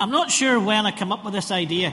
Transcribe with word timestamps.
I'm 0.00 0.10
not 0.10 0.30
sure 0.30 0.58
when 0.58 0.86
I 0.86 0.92
came 0.92 1.12
up 1.12 1.26
with 1.26 1.34
this 1.34 1.50
idea. 1.50 1.92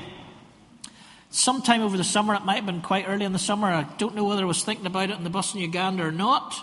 Sometime 1.29 1.81
over 1.81 1.97
the 1.97 2.05
summer, 2.05 2.35
it 2.35 2.45
might 2.45 2.55
have 2.55 2.65
been 2.65 2.79
quite 2.79 3.03
early 3.05 3.25
in 3.25 3.33
the 3.33 3.39
summer. 3.39 3.67
I 3.67 3.83
don't 3.97 4.15
know 4.15 4.23
whether 4.23 4.43
I 4.43 4.45
was 4.45 4.63
thinking 4.63 4.85
about 4.85 5.09
it 5.09 5.17
in 5.17 5.25
the 5.25 5.29
bus 5.29 5.53
in 5.53 5.59
Uganda 5.59 6.05
or 6.05 6.11
not. 6.13 6.55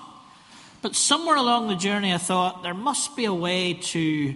But 0.81 0.97
somewhere 0.97 1.37
along 1.37 1.69
the 1.69 1.77
journey, 1.77 2.15
I 2.15 2.19
thought 2.19 2.63
there 2.63 2.73
must 2.73 3.15
be 3.15 3.27
a 3.27 3.35
way 3.35 3.75
to 3.75 4.35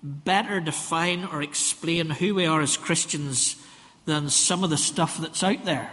better 0.00 0.60
define 0.60 1.24
or 1.24 1.42
explain 1.42 2.08
who 2.08 2.36
we 2.36 2.46
are 2.46 2.60
as 2.60 2.76
Christians 2.76 3.56
than 4.04 4.30
some 4.30 4.62
of 4.62 4.70
the 4.70 4.76
stuff 4.76 5.18
that's 5.18 5.42
out 5.42 5.64
there. 5.64 5.90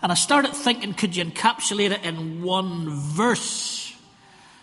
And 0.00 0.10
I 0.10 0.14
started 0.14 0.54
thinking, 0.54 0.94
could 0.94 1.14
you 1.14 1.26
encapsulate 1.26 1.90
it 1.90 2.04
in 2.06 2.42
one 2.42 2.88
verse? 2.88 3.94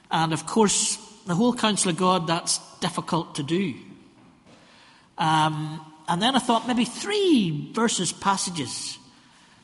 And 0.10 0.34
of 0.34 0.48
course, 0.48 0.96
the 1.28 1.36
whole 1.36 1.54
counsel 1.54 1.92
of 1.92 1.98
God, 1.98 2.26
that's 2.26 2.60
difficult 2.80 3.36
to 3.36 3.44
do. 3.44 3.76
Um, 5.18 5.80
and 6.08 6.22
then 6.22 6.36
I 6.36 6.40
thought 6.40 6.68
maybe 6.68 6.86
three 6.86 7.72
verses, 7.74 8.12
passages, 8.12 8.98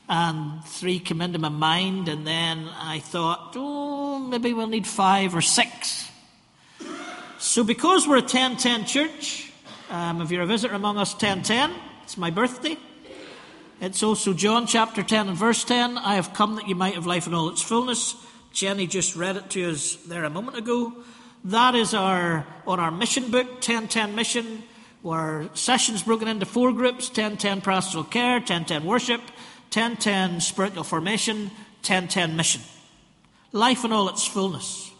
and 0.08 0.64
three 0.64 0.98
came 0.98 1.20
into 1.20 1.38
my 1.38 1.48
mind. 1.48 2.08
And 2.08 2.26
then 2.26 2.68
I 2.78 3.00
thought, 3.00 3.52
oh, 3.56 4.18
maybe 4.18 4.52
we'll 4.52 4.66
need 4.66 4.86
five 4.86 5.34
or 5.34 5.40
six. 5.40 6.08
So, 7.38 7.64
because 7.64 8.06
we're 8.06 8.18
a 8.18 8.20
1010 8.20 8.84
church, 8.84 9.52
um, 9.88 10.20
if 10.20 10.30
you're 10.30 10.42
a 10.42 10.46
visitor 10.46 10.74
among 10.74 10.98
us, 10.98 11.12
1010, 11.12 11.72
it's 12.04 12.18
my 12.18 12.30
birthday. 12.30 12.76
It's 13.80 14.02
also 14.02 14.34
John 14.34 14.66
chapter 14.66 15.02
10 15.02 15.28
and 15.28 15.36
verse 15.38 15.64
10. 15.64 15.96
I 15.96 16.16
have 16.16 16.34
come 16.34 16.56
that 16.56 16.68
you 16.68 16.74
might 16.74 16.94
have 16.94 17.06
life 17.06 17.26
in 17.26 17.32
all 17.32 17.48
its 17.48 17.62
fullness. 17.62 18.14
Jenny 18.52 18.86
just 18.86 19.16
read 19.16 19.36
it 19.36 19.48
to 19.50 19.70
us 19.70 19.96
there 20.06 20.24
a 20.24 20.30
moment 20.30 20.58
ago. 20.58 20.92
That 21.44 21.74
is 21.74 21.94
our 21.94 22.46
on 22.66 22.78
our 22.78 22.90
mission 22.90 23.30
book, 23.30 23.46
1010 23.46 24.14
Mission, 24.14 24.62
where 25.02 25.48
sessions 25.54 26.02
broken 26.02 26.28
into 26.28 26.46
four 26.46 26.72
groups 26.72 27.08
1010 27.08 27.60
Pastoral 27.62 28.04
Care, 28.04 28.34
1010 28.34 28.84
Worship, 28.84 29.20
1010 29.72 30.40
Spiritual 30.40 30.84
Formation, 30.84 31.50
1010 31.82 32.36
Mission. 32.36 32.62
Life 33.52 33.84
in 33.84 33.92
all 33.92 34.08
its 34.08 34.26
fullness. 34.26 34.90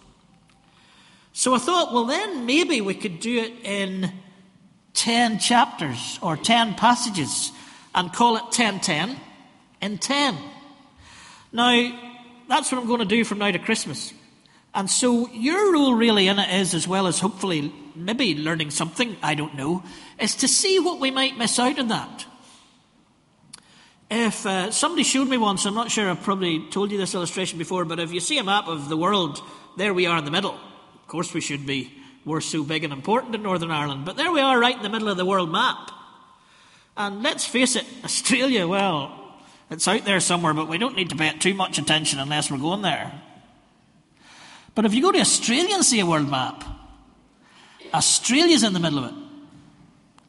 So 1.33 1.55
I 1.55 1.59
thought, 1.59 1.93
well, 1.93 2.07
then 2.07 2.47
maybe 2.47 2.81
we 2.81 2.95
could 2.95 3.21
do 3.21 3.39
it 3.39 3.53
in 3.63 4.13
10 4.95 5.39
chapters 5.39 6.19
or 6.23 6.37
10 6.37 6.75
passages 6.75 7.53
and 7.95 8.13
call 8.13 8.37
it 8.37 8.43
1010 8.45 9.17
in 9.81 9.99
10. 9.99 10.37
Now, 11.53 11.99
that's 12.49 12.71
what 12.71 12.81
I'm 12.81 12.87
going 12.87 13.01
to 13.01 13.05
do 13.05 13.25
from 13.25 13.39
now 13.39 13.51
to 13.51 13.59
Christmas. 13.59 14.13
And 14.75 14.89
so 14.89 15.29
your 15.31 15.73
role 15.73 15.95
really 15.95 16.29
in 16.29 16.39
it 16.39 16.61
is, 16.61 16.75
as 16.75 16.87
well 16.87 17.07
as 17.07 17.19
hopefully 17.19 17.73
maybe 17.95 18.35
learning 18.35 18.71
something, 18.71 19.17
I 19.23 19.35
don't 19.35 19.55
know, 19.55 19.83
is 20.19 20.35
to 20.37 20.49
see 20.49 20.79
what 20.79 21.01
we 21.01 21.11
might 21.11 21.39
miss 21.39 21.59
out 21.59 21.79
on 21.79 21.89
that. 21.89 22.27
If 24.11 24.45
uh, 24.45 24.73
somebody 24.73 25.05
showed 25.05 25.29
me 25.29 25.39
once, 25.39 25.65
I'm 25.65 25.75
not 25.75 25.91
sure 25.91 26.11
I've 26.11 26.23
probably 26.23 26.69
told 26.71 26.91
you 26.91 26.99
this 26.99 27.15
illustration 27.15 27.59
before, 27.59 27.85
but 27.85 28.01
if 28.01 28.13
you 28.13 28.19
see 28.19 28.39
a 28.39 28.45
map 28.45 28.67
of 28.67 28.89
the 28.89 28.97
world, 28.97 29.41
there 29.77 29.95
we 29.95 30.07
are 30.07 30.19
in 30.19 30.25
the 30.25 30.33
middle. 30.33 30.55
Of 30.55 31.07
course, 31.07 31.33
we 31.33 31.41
should 31.41 31.65
be. 31.65 31.93
We're 32.25 32.41
so 32.41 32.65
big 32.65 32.83
and 32.85 32.93
important 32.93 33.35
in 33.35 33.43
Northern 33.43 33.71
Ireland, 33.71 34.05
but 34.05 34.17
there 34.17 34.33
we 34.33 34.41
are 34.41 34.59
right 34.59 34.77
in 34.77 34.83
the 34.83 34.89
middle 34.89 35.09
of 35.09 35.17
the 35.17 35.25
world 35.25 35.51
map. 35.51 35.91
And 36.97 37.23
let's 37.23 37.47
face 37.47 37.77
it, 37.77 37.87
Australia, 38.05 38.67
well, 38.67 39.17
it's 39.71 39.87
out 39.87 40.05
there 40.05 40.19
somewhere, 40.19 40.55
but 40.55 40.69
we 40.69 40.79
don't 40.79 40.97
need 40.97 41.11
to 41.11 41.17
pay 41.17 41.29
it 41.29 41.41
too 41.41 41.55
much 41.55 41.79
attention 41.79 42.19
unless 42.19 42.51
we're 42.51 42.59
going 42.59 42.83
there. 42.83 43.13
But 44.75 44.87
if 44.87 44.95
you 44.95 45.03
go 45.03 45.13
to 45.13 45.21
Australia 45.21 45.75
and 45.75 45.85
see 45.85 46.01
a 46.01 46.07
world 46.07 46.29
map, 46.29 46.65
Australia's 47.93 48.63
in 48.63 48.73
the 48.73 48.81
middle 48.81 48.99
of 48.99 49.11
it. 49.11 49.15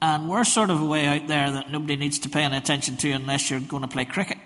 And 0.02 0.30
we're 0.30 0.44
sort 0.44 0.72
of 0.72 0.82
way 0.82 1.06
out 1.06 1.28
there 1.28 1.52
that 1.52 1.72
nobody 1.72 1.96
needs 1.96 2.20
to 2.20 2.30
pay 2.30 2.42
any 2.42 2.58
attention 2.58 2.98
to 2.98 3.12
unless 3.12 3.50
you're 3.50 3.60
going 3.60 3.84
to 3.84 3.88
play 3.88 4.06
cricket. 4.06 4.38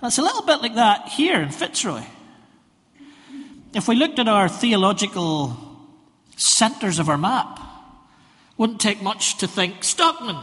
And 0.00 0.08
it's 0.08 0.18
a 0.18 0.22
little 0.22 0.42
bit 0.42 0.60
like 0.60 0.74
that 0.74 1.08
here 1.08 1.40
in 1.40 1.48
Fitzroy. 1.48 2.02
If 3.74 3.88
we 3.88 3.96
looked 3.96 4.18
at 4.18 4.28
our 4.28 4.48
theological 4.48 5.56
centres 6.36 6.98
of 6.98 7.08
our 7.08 7.16
map, 7.16 7.60
wouldn't 8.58 8.80
take 8.80 9.02
much 9.02 9.38
to 9.38 9.46
think 9.46 9.84
Stockman. 9.84 10.36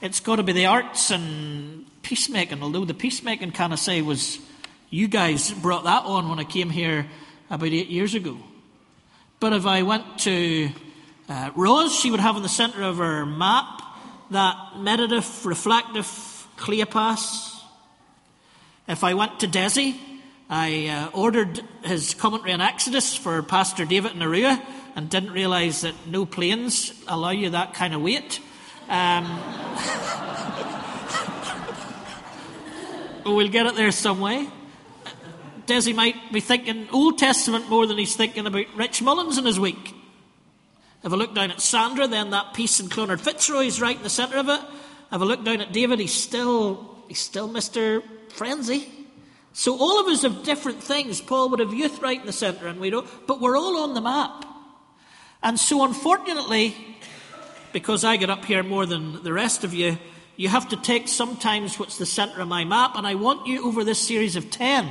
It's 0.00 0.20
got 0.20 0.36
to 0.36 0.42
be 0.42 0.52
the 0.52 0.66
arts 0.66 1.10
and 1.10 1.86
peacemaking, 2.02 2.62
although 2.62 2.84
the 2.84 2.94
peacemaking 2.94 3.52
kind 3.52 3.72
of 3.72 3.78
say 3.78 4.02
was 4.02 4.38
you 4.90 5.08
guys 5.08 5.50
brought 5.52 5.84
that 5.84 6.04
on 6.04 6.28
when 6.28 6.38
I 6.38 6.44
came 6.44 6.70
here 6.70 7.06
about 7.50 7.68
eight 7.68 7.88
years 7.88 8.14
ago. 8.14 8.38
But 9.38 9.52
if 9.52 9.66
I 9.66 9.82
went 9.82 10.20
to 10.20 10.70
uh, 11.28 11.50
Rose, 11.54 11.94
she 11.94 12.10
would 12.10 12.20
have 12.20 12.36
in 12.36 12.42
the 12.42 12.48
centre 12.48 12.82
of 12.82 12.96
her 12.96 13.26
map 13.26 13.82
that 14.30 14.78
meditative, 14.78 15.44
reflective 15.44 16.06
Cleopas. 16.56 17.60
If 18.88 19.04
I 19.04 19.12
went 19.12 19.40
to 19.40 19.46
Desi, 19.46 19.98
I 20.48 20.86
uh, 20.86 21.10
ordered 21.18 21.60
his 21.84 22.14
commentary 22.14 22.54
on 22.54 22.62
Exodus 22.62 23.14
for 23.14 23.42
Pastor 23.42 23.84
David 23.84 24.12
Narua 24.12 24.58
and 24.94 25.10
didn't 25.10 25.32
realise 25.32 25.82
that 25.82 25.94
no 26.06 26.24
planes 26.24 26.92
allow 27.06 27.30
you 27.30 27.50
that 27.50 27.74
kind 27.74 27.92
of 27.92 28.00
weight. 28.00 28.40
Um, 28.88 29.24
we'll 33.26 33.48
get 33.48 33.66
it 33.66 33.74
there 33.74 33.92
some 33.92 34.20
way. 34.20 34.48
Desi 35.66 35.94
might 35.94 36.32
be 36.32 36.40
thinking 36.40 36.88
Old 36.92 37.18
Testament 37.18 37.68
more 37.68 37.86
than 37.86 37.98
he's 37.98 38.16
thinking 38.16 38.46
about 38.46 38.66
Rich 38.74 39.02
Mullins 39.02 39.38
in 39.38 39.44
his 39.44 39.60
week. 39.60 39.94
If 41.02 41.12
I 41.12 41.16
look 41.16 41.34
down 41.34 41.50
at 41.50 41.60
Sandra, 41.60 42.08
then 42.08 42.30
that 42.30 42.54
piece 42.54 42.80
in 42.80 42.88
Clonard 42.88 43.20
Fitzroy 43.20 43.66
is 43.66 43.80
right 43.80 43.96
in 43.96 44.02
the 44.02 44.10
centre 44.10 44.38
of 44.38 44.48
it. 44.48 44.60
If 44.60 45.20
I 45.20 45.24
look 45.24 45.44
down 45.44 45.60
at 45.60 45.72
David, 45.72 46.00
he's 46.00 46.14
still 46.14 46.96
he's 47.08 47.20
still 47.20 47.48
Mr. 47.48 48.02
Frenzy. 48.30 48.88
So 49.52 49.78
all 49.78 50.00
of 50.00 50.06
us 50.06 50.22
have 50.22 50.42
different 50.42 50.82
things. 50.82 51.20
Paul 51.20 51.48
would 51.50 51.60
have 51.60 51.72
youth 51.72 52.02
right 52.02 52.20
in 52.20 52.26
the 52.26 52.32
centre, 52.32 52.66
and 52.66 52.80
we 52.80 52.90
don't. 52.90 53.08
But 53.26 53.40
we're 53.40 53.56
all 53.56 53.78
on 53.78 53.94
the 53.94 54.00
map. 54.00 54.44
And 55.42 55.58
so, 55.58 55.84
unfortunately, 55.84 56.74
because 57.72 58.04
I 58.04 58.16
get 58.16 58.30
up 58.30 58.44
here 58.44 58.62
more 58.62 58.84
than 58.84 59.22
the 59.22 59.32
rest 59.32 59.64
of 59.64 59.72
you, 59.72 59.98
you 60.36 60.48
have 60.48 60.68
to 60.70 60.76
take 60.76 61.08
sometimes 61.08 61.78
what's 61.78 61.98
the 61.98 62.06
centre 62.06 62.40
of 62.40 62.48
my 62.48 62.64
map, 62.64 62.96
and 62.96 63.06
I 63.06 63.14
want 63.14 63.46
you 63.46 63.66
over 63.66 63.84
this 63.84 63.98
series 63.98 64.36
of 64.36 64.50
10 64.50 64.90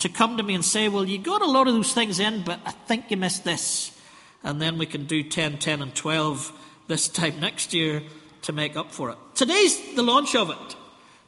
to 0.00 0.08
come 0.08 0.36
to 0.36 0.42
me 0.42 0.54
and 0.54 0.64
say, 0.64 0.88
Well, 0.88 1.04
you 1.04 1.18
got 1.18 1.42
a 1.42 1.46
lot 1.46 1.68
of 1.68 1.74
those 1.74 1.92
things 1.92 2.18
in, 2.18 2.42
but 2.42 2.60
I 2.66 2.72
think 2.72 3.10
you 3.10 3.16
missed 3.16 3.44
this. 3.44 3.96
And 4.42 4.60
then 4.60 4.78
we 4.78 4.86
can 4.86 5.04
do 5.04 5.22
10, 5.22 5.58
10, 5.58 5.82
and 5.82 5.94
12 5.94 6.52
this 6.88 7.08
time 7.08 7.40
next 7.40 7.72
year 7.72 8.02
to 8.42 8.52
make 8.52 8.76
up 8.76 8.90
for 8.90 9.10
it. 9.10 9.18
Today's 9.34 9.94
the 9.94 10.02
launch 10.02 10.34
of 10.34 10.50
it 10.50 10.76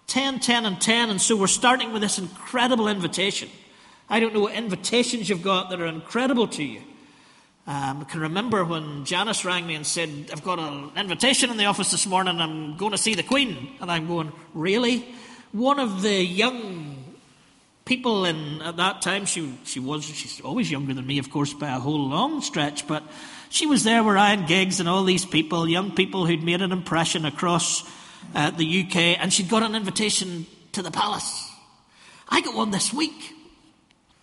10, 0.08 0.40
10, 0.40 0.66
and 0.66 0.80
10. 0.80 1.10
And 1.10 1.20
so 1.20 1.36
we're 1.36 1.46
starting 1.46 1.92
with 1.92 2.02
this 2.02 2.18
incredible 2.18 2.88
invitation. 2.88 3.48
I 4.08 4.20
don't 4.20 4.34
know 4.34 4.40
what 4.40 4.54
invitations 4.54 5.28
you've 5.28 5.42
got 5.42 5.70
that 5.70 5.80
are 5.80 5.86
incredible 5.86 6.48
to 6.48 6.64
you. 6.64 6.82
Um, 7.66 8.00
I 8.00 8.04
can 8.04 8.20
remember 8.20 8.64
when 8.64 9.04
Janice 9.04 9.44
rang 9.44 9.66
me 9.66 9.76
and 9.76 9.86
said, 9.86 10.30
I've 10.32 10.42
got 10.42 10.58
an 10.58 10.90
invitation 10.96 11.48
in 11.50 11.56
the 11.56 11.66
office 11.66 11.92
this 11.92 12.06
morning, 12.06 12.40
I'm 12.40 12.76
going 12.76 12.90
to 12.90 12.98
see 12.98 13.14
the 13.14 13.22
Queen. 13.22 13.76
And 13.80 13.90
I'm 13.90 14.08
going, 14.08 14.32
Really? 14.52 15.14
One 15.52 15.78
of 15.78 16.02
the 16.02 16.24
young 16.24 17.01
people 17.92 18.24
in 18.24 18.62
at 18.62 18.76
that 18.78 19.02
time 19.02 19.26
she 19.26 19.52
she 19.64 19.78
was 19.78 20.02
she's 20.02 20.40
always 20.40 20.70
younger 20.70 20.94
than 20.94 21.06
me 21.06 21.18
of 21.18 21.28
course 21.30 21.52
by 21.52 21.68
a 21.68 21.78
whole 21.78 22.08
long 22.08 22.40
stretch 22.40 22.86
but 22.86 23.02
she 23.50 23.66
was 23.66 23.84
there 23.84 24.02
with 24.02 24.14
Ryan 24.14 24.46
Giggs 24.46 24.80
and 24.80 24.88
all 24.88 25.04
these 25.04 25.26
people 25.26 25.68
young 25.68 25.90
people 25.94 26.24
who'd 26.24 26.42
made 26.42 26.62
an 26.62 26.72
impression 26.72 27.26
across 27.26 27.84
uh, 28.34 28.50
the 28.50 28.66
UK 28.80 28.96
and 29.20 29.30
she'd 29.30 29.50
got 29.50 29.62
an 29.62 29.74
invitation 29.74 30.46
to 30.72 30.80
the 30.80 30.90
palace. 30.90 31.50
I 32.30 32.40
got 32.40 32.54
one 32.54 32.70
this 32.70 32.94
week 32.94 33.34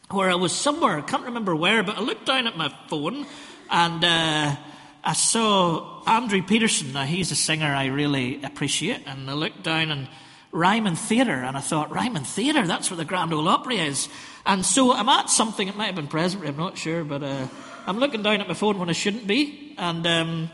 where 0.09 0.31
I 0.31 0.35
was 0.45 0.51
somewhere 0.51 0.97
I 0.97 1.01
can't 1.01 1.25
remember 1.25 1.55
where 1.55 1.83
but 1.83 1.95
I 1.95 2.01
looked 2.01 2.25
down 2.25 2.47
at 2.47 2.57
my 2.57 2.73
phone 2.87 3.27
and 3.69 4.03
uh, 4.03 4.55
I 5.03 5.13
saw 5.13 6.01
Andrew 6.07 6.41
Peterson. 6.41 6.93
Now 6.93 7.03
he's 7.03 7.29
a 7.31 7.35
singer 7.35 7.71
I 7.83 7.85
really 7.85 8.41
appreciate 8.41 9.03
and 9.05 9.29
I 9.29 9.33
looked 9.33 9.61
down 9.61 9.91
and 9.91 10.07
Ryman 10.51 10.95
Theatre, 10.95 11.31
and 11.31 11.55
I 11.55 11.59
thought, 11.59 11.91
Ryman 11.91 12.23
Theatre, 12.23 12.65
that's 12.65 12.89
where 12.89 12.97
the 12.97 13.05
Grand 13.05 13.33
Ole 13.33 13.47
Opry 13.47 13.77
is. 13.79 14.09
And 14.45 14.65
so 14.65 14.93
I'm 14.93 15.09
at 15.09 15.29
something, 15.29 15.67
it 15.67 15.75
might 15.75 15.87
have 15.87 15.95
been 15.95 16.07
Presbytery, 16.07 16.49
I'm 16.49 16.57
not 16.57 16.77
sure, 16.77 17.03
but 17.03 17.21
uh, 17.21 17.47
I'm 17.85 17.99
looking 17.99 18.23
down 18.23 18.41
at 18.41 18.47
my 18.47 18.53
phone 18.55 18.79
when 18.79 18.89
I 18.89 18.93
shouldn't 18.93 19.27
be, 19.27 19.75
and 19.77 20.05
um, 20.07 20.49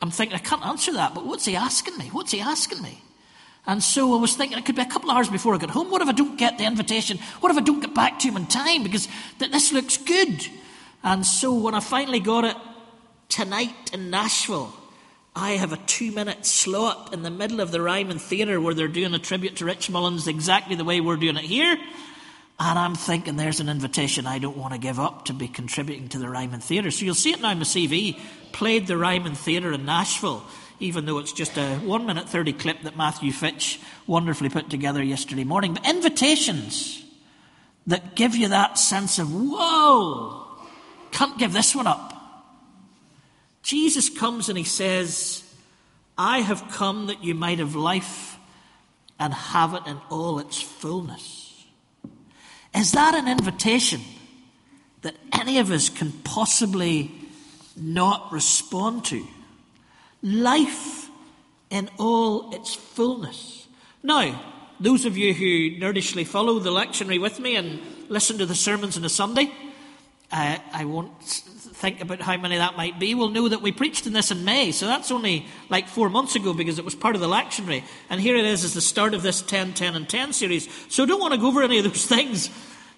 I'm 0.00 0.10
thinking, 0.10 0.34
I 0.34 0.40
can't 0.40 0.64
answer 0.64 0.92
that, 0.94 1.14
but 1.14 1.26
what's 1.26 1.44
he 1.44 1.56
asking 1.56 1.98
me? 1.98 2.06
What's 2.06 2.32
he 2.32 2.40
asking 2.40 2.82
me? 2.82 3.02
And 3.66 3.82
so 3.82 4.14
I 4.14 4.20
was 4.20 4.36
thinking 4.36 4.58
it 4.58 4.66
could 4.66 4.76
be 4.76 4.82
a 4.82 4.86
couple 4.86 5.10
of 5.10 5.16
hours 5.16 5.28
before 5.28 5.54
I 5.54 5.58
get 5.58 5.70
home. 5.70 5.90
What 5.90 6.02
if 6.02 6.08
I 6.08 6.12
don't 6.12 6.36
get 6.36 6.58
the 6.58 6.64
invitation? 6.64 7.18
What 7.40 7.50
if 7.50 7.56
I 7.56 7.62
don't 7.62 7.80
get 7.80 7.94
back 7.94 8.18
to 8.20 8.28
him 8.28 8.36
in 8.36 8.46
time? 8.46 8.82
Because 8.82 9.08
th- 9.38 9.50
this 9.50 9.72
looks 9.72 9.96
good. 9.96 10.46
And 11.02 11.24
so 11.24 11.54
when 11.54 11.74
I 11.74 11.80
finally 11.80 12.20
got 12.20 12.44
it 12.44 12.56
tonight 13.30 13.92
in 13.92 14.10
Nashville, 14.10 14.74
I 15.36 15.52
have 15.52 15.72
a 15.72 15.76
two 15.78 16.12
minute 16.12 16.46
slot 16.46 17.08
up 17.08 17.14
in 17.14 17.22
the 17.22 17.30
middle 17.30 17.60
of 17.60 17.72
the 17.72 17.80
Ryman 17.80 18.18
Theatre 18.18 18.60
where 18.60 18.74
they're 18.74 18.86
doing 18.86 19.14
a 19.14 19.18
tribute 19.18 19.56
to 19.56 19.64
Rich 19.64 19.90
Mullins 19.90 20.28
exactly 20.28 20.76
the 20.76 20.84
way 20.84 21.00
we're 21.00 21.16
doing 21.16 21.36
it 21.36 21.44
here. 21.44 21.76
And 22.60 22.78
I'm 22.78 22.94
thinking 22.94 23.36
there's 23.36 23.58
an 23.58 23.68
invitation 23.68 24.28
I 24.28 24.38
don't 24.38 24.56
want 24.56 24.74
to 24.74 24.78
give 24.78 25.00
up 25.00 25.24
to 25.24 25.32
be 25.32 25.48
contributing 25.48 26.08
to 26.10 26.18
the 26.18 26.28
Ryman 26.28 26.60
Theatre. 26.60 26.92
So 26.92 27.04
you'll 27.04 27.16
see 27.16 27.32
it 27.32 27.40
now 27.40 27.50
in 27.50 27.58
my 27.58 27.64
CV. 27.64 28.20
Played 28.52 28.86
the 28.86 28.96
Ryman 28.96 29.34
Theatre 29.34 29.72
in 29.72 29.84
Nashville, 29.84 30.44
even 30.78 31.04
though 31.04 31.18
it's 31.18 31.32
just 31.32 31.56
a 31.56 31.78
1 31.78 32.06
minute 32.06 32.28
30 32.28 32.52
clip 32.52 32.82
that 32.82 32.96
Matthew 32.96 33.32
Fitch 33.32 33.80
wonderfully 34.06 34.50
put 34.50 34.70
together 34.70 35.02
yesterday 35.02 35.42
morning. 35.42 35.74
But 35.74 35.88
invitations 35.88 37.04
that 37.88 38.14
give 38.14 38.36
you 38.36 38.48
that 38.48 38.78
sense 38.78 39.18
of, 39.18 39.34
whoa, 39.34 40.46
can't 41.10 41.36
give 41.38 41.52
this 41.52 41.74
one 41.74 41.88
up. 41.88 42.13
Jesus 43.64 44.10
comes 44.10 44.50
and 44.50 44.58
he 44.58 44.64
says, 44.64 45.42
I 46.18 46.40
have 46.40 46.70
come 46.70 47.06
that 47.06 47.24
you 47.24 47.34
might 47.34 47.58
have 47.58 47.74
life 47.74 48.38
and 49.18 49.32
have 49.32 49.72
it 49.72 49.86
in 49.86 49.98
all 50.10 50.38
its 50.38 50.60
fullness. 50.60 51.64
Is 52.74 52.92
that 52.92 53.14
an 53.14 53.26
invitation 53.26 54.02
that 55.00 55.16
any 55.32 55.58
of 55.58 55.70
us 55.70 55.88
can 55.88 56.12
possibly 56.12 57.10
not 57.74 58.30
respond 58.30 59.06
to? 59.06 59.26
Life 60.22 61.08
in 61.70 61.88
all 61.98 62.54
its 62.54 62.74
fullness. 62.74 63.66
Now, 64.02 64.40
those 64.78 65.06
of 65.06 65.16
you 65.16 65.32
who 65.32 65.80
nerdishly 65.80 66.26
follow 66.26 66.58
the 66.58 66.70
lectionary 66.70 67.20
with 67.20 67.40
me 67.40 67.56
and 67.56 67.80
listen 68.10 68.36
to 68.38 68.46
the 68.46 68.54
sermons 68.54 68.98
on 68.98 69.04
a 69.04 69.08
Sunday, 69.08 69.50
uh, 70.30 70.58
I 70.72 70.84
won't 70.84 71.10
think 71.74 72.00
about 72.00 72.20
how 72.20 72.36
many 72.36 72.56
that 72.56 72.76
might 72.76 72.98
be, 72.98 73.14
We'll 73.14 73.28
know 73.28 73.48
that 73.48 73.60
we 73.60 73.72
preached 73.72 74.06
in 74.06 74.12
this 74.12 74.30
in 74.30 74.44
May. 74.44 74.72
So 74.72 74.86
that's 74.86 75.10
only 75.10 75.46
like 75.68 75.88
four 75.88 76.08
months 76.08 76.36
ago 76.36 76.54
because 76.54 76.78
it 76.78 76.84
was 76.84 76.94
part 76.94 77.14
of 77.14 77.20
the 77.20 77.28
lectionary. 77.28 77.82
And 78.08 78.20
here 78.20 78.36
it 78.36 78.44
is 78.44 78.64
as 78.64 78.74
the 78.74 78.80
start 78.80 79.12
of 79.12 79.22
this 79.22 79.42
10, 79.42 79.74
10, 79.74 79.96
and 79.96 80.08
10 80.08 80.32
series. 80.32 80.68
So 80.88 81.04
don't 81.04 81.20
want 81.20 81.34
to 81.34 81.40
go 81.40 81.48
over 81.48 81.62
any 81.62 81.78
of 81.78 81.84
those 81.84 82.06
things, 82.06 82.48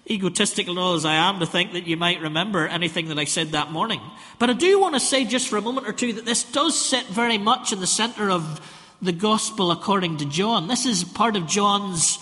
egotistical 0.09 0.73
and 0.73 0.79
all 0.79 0.93
as 0.93 1.05
I 1.05 1.15
am, 1.15 1.39
to 1.39 1.45
think 1.45 1.73
that 1.73 1.87
you 1.87 1.97
might 1.97 2.21
remember 2.21 2.67
anything 2.67 3.07
that 3.09 3.17
I 3.17 3.25
said 3.25 3.49
that 3.49 3.71
morning. 3.71 3.99
But 4.39 4.51
I 4.51 4.53
do 4.53 4.79
want 4.79 4.93
to 4.93 4.99
say 4.99 5.25
just 5.25 5.47
for 5.49 5.57
a 5.57 5.61
moment 5.61 5.87
or 5.87 5.93
two 5.93 6.13
that 6.13 6.25
this 6.25 6.43
does 6.43 6.79
sit 6.79 7.07
very 7.07 7.37
much 7.37 7.73
in 7.73 7.79
the 7.79 7.87
centre 7.87 8.29
of 8.29 8.61
the 9.01 9.11
gospel 9.11 9.71
according 9.71 10.17
to 10.17 10.25
John. 10.25 10.67
This 10.67 10.85
is 10.85 11.03
part 11.03 11.35
of 11.35 11.47
John's 11.47 12.19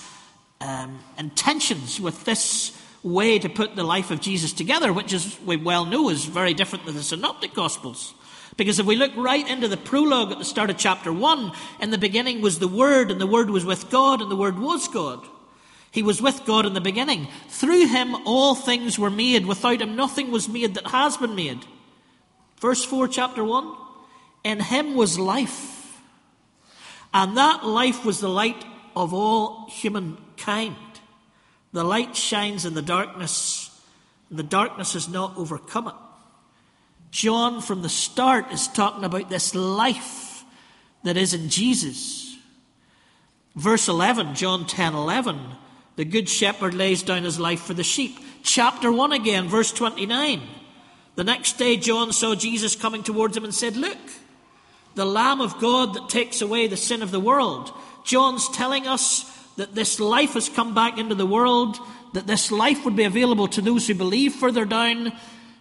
um, 0.62 1.00
intentions 1.18 2.00
with 2.00 2.24
this 2.24 2.72
way 3.06 3.40
to 3.40 3.50
put 3.50 3.76
the 3.76 3.84
life 3.84 4.12
of 4.12 4.20
Jesus 4.20 4.52
together, 4.52 4.92
which, 4.92 5.14
as 5.14 5.40
we 5.42 5.56
well 5.58 5.86
know, 5.86 6.10
is 6.10 6.26
very 6.26 6.54
different 6.54 6.86
than 6.86 6.96
the 6.96 7.04
synoptic 7.04 7.54
gospels. 7.54 8.14
Because 8.58 8.80
if 8.80 8.86
we 8.86 8.96
look 8.96 9.16
right 9.16 9.48
into 9.48 9.68
the 9.68 9.78
prologue 9.78 10.32
at 10.32 10.40
the 10.40 10.46
start 10.46 10.70
of 10.70 10.78
chapter 10.78 11.14
1, 11.14 11.52
in 11.82 11.92
the 11.92 11.98
beginning 11.98 12.42
was 12.42 12.60
the 12.60 12.68
Word, 12.68 13.12
and 13.12 13.20
the 13.22 13.28
Word 13.28 13.50
was 13.50 13.66
with 13.66 13.90
God, 13.90 14.22
and 14.22 14.32
the 14.32 14.36
Word 14.36 14.60
was 14.60 14.88
God. 14.88 15.26
He 15.92 16.04
was 16.04 16.22
with 16.22 16.46
God 16.46 16.66
in 16.66 16.74
the 16.74 16.82
beginning. 16.82 17.28
Through 17.48 17.88
him 17.88 18.16
all 18.26 18.54
things 18.54 19.00
were 19.00 19.10
made. 19.10 19.46
Without 19.46 19.82
him 19.82 19.96
nothing 19.96 20.30
was 20.30 20.50
made 20.50 20.74
that 20.74 20.88
has 20.88 21.16
been 21.16 21.36
made. 21.36 21.66
Verse 22.60 22.84
4, 22.84 23.08
chapter 23.08 23.46
1. 23.46 23.78
In 24.44 24.60
him 24.60 24.96
was 24.96 25.18
life 25.18 25.76
and 27.16 27.38
that 27.38 27.66
life 27.66 28.04
was 28.04 28.20
the 28.20 28.28
light 28.28 28.66
of 28.94 29.14
all 29.14 29.70
humankind. 29.70 30.76
The 31.76 31.84
light 31.84 32.16
shines 32.16 32.64
in 32.64 32.74
the 32.74 32.82
darkness, 32.82 33.70
and 34.30 34.40
the 34.40 34.44
darkness 34.44 34.94
has 34.94 35.10
not 35.10 35.36
overcome 35.36 35.90
it. 35.90 35.94
John, 37.12 37.60
from 37.62 37.82
the 37.82 37.90
start, 37.90 38.50
is 38.54 38.70
talking 38.70 39.04
about 39.04 39.30
this 39.30 39.54
life 39.54 40.46
that 41.04 41.18
is 41.18 41.34
in 41.34 41.50
Jesus. 41.50 42.38
Verse 43.58 43.90
11, 43.90 44.36
John 44.36 44.66
10 44.66 44.94
11, 44.94 45.38
the 45.98 46.06
good 46.06 46.30
shepherd 46.30 46.74
lays 46.74 47.04
down 47.04 47.24
his 47.24 47.42
life 47.42 47.64
for 47.64 47.74
the 47.74 47.84
sheep. 47.84 48.20
Chapter 48.42 48.90
1 48.90 49.12
again, 49.12 49.50
verse 49.50 49.74
29. 49.74 50.44
The 51.16 51.26
next 51.26 51.58
day, 51.58 51.76
John 51.76 52.14
saw 52.14 52.36
Jesus 52.36 52.78
coming 52.78 53.04
towards 53.04 53.36
him 53.36 53.44
and 53.44 53.54
said, 53.54 53.76
Look, 53.76 53.98
the 54.94 55.06
Lamb 55.06 55.42
of 55.42 55.60
God 55.60 55.94
that 55.96 56.08
takes 56.08 56.42
away 56.42 56.68
the 56.68 56.78
sin 56.78 57.02
of 57.02 57.12
the 57.12 57.20
world. 57.20 57.74
John's 58.06 58.48
telling 58.48 58.88
us 58.88 59.30
that 59.58 59.76
this 59.76 60.00
life 60.00 60.34
has 60.34 60.50
come 60.50 60.74
back 60.74 60.98
into 60.98 61.16
the 61.16 61.26
world, 61.26 61.78
that 62.14 62.28
this 62.28 62.52
life 62.52 62.86
would 62.86 62.96
be 62.96 63.04
available 63.04 63.48
to 63.48 63.62
those 63.62 63.88
who 63.88 63.96
believe 63.96 64.34
further 64.34 64.66
down 64.66 65.14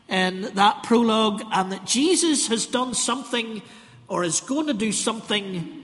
in 0.09 0.43
that 0.55 0.83
prologue, 0.83 1.43
and 1.53 1.73
that 1.73 1.87
Jesus 1.87 2.49
has 2.49 2.67
done 2.67 2.95
something 2.95 3.63
or 4.09 4.25
is 4.25 4.41
going 4.41 4.67
to 4.67 4.75
do 4.75 4.93
something 4.93 5.83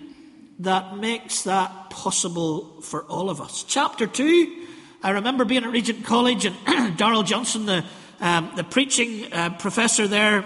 that 0.60 0.96
makes 0.96 1.42
that 1.44 1.90
possible 1.90 2.80
for 2.82 3.04
all 3.04 3.30
of 3.30 3.40
us. 3.40 3.64
Chapter 3.66 4.06
2, 4.06 4.66
I 5.02 5.10
remember 5.10 5.46
being 5.46 5.64
at 5.64 5.70
Regent 5.70 6.04
College 6.04 6.44
and 6.44 6.96
Darrell 6.98 7.22
Johnson, 7.22 7.64
the, 7.64 7.84
um, 8.20 8.52
the 8.56 8.64
preaching 8.64 9.32
uh, 9.32 9.50
professor 9.58 10.06
there 10.06 10.44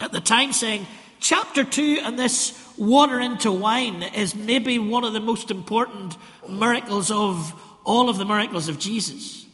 at 0.00 0.12
the 0.12 0.20
time, 0.20 0.52
saying, 0.52 0.86
Chapter 1.20 1.64
2 1.64 2.00
and 2.02 2.18
this 2.18 2.50
water 2.76 3.20
into 3.20 3.52
wine 3.52 4.02
is 4.02 4.34
maybe 4.34 4.78
one 4.78 5.04
of 5.04 5.12
the 5.12 5.20
most 5.20 5.50
important 5.50 6.16
miracles 6.48 7.10
of 7.10 7.54
all 7.84 8.08
of 8.08 8.18
the 8.18 8.24
miracles 8.24 8.68
of 8.68 8.78
Jesus. 8.78 9.46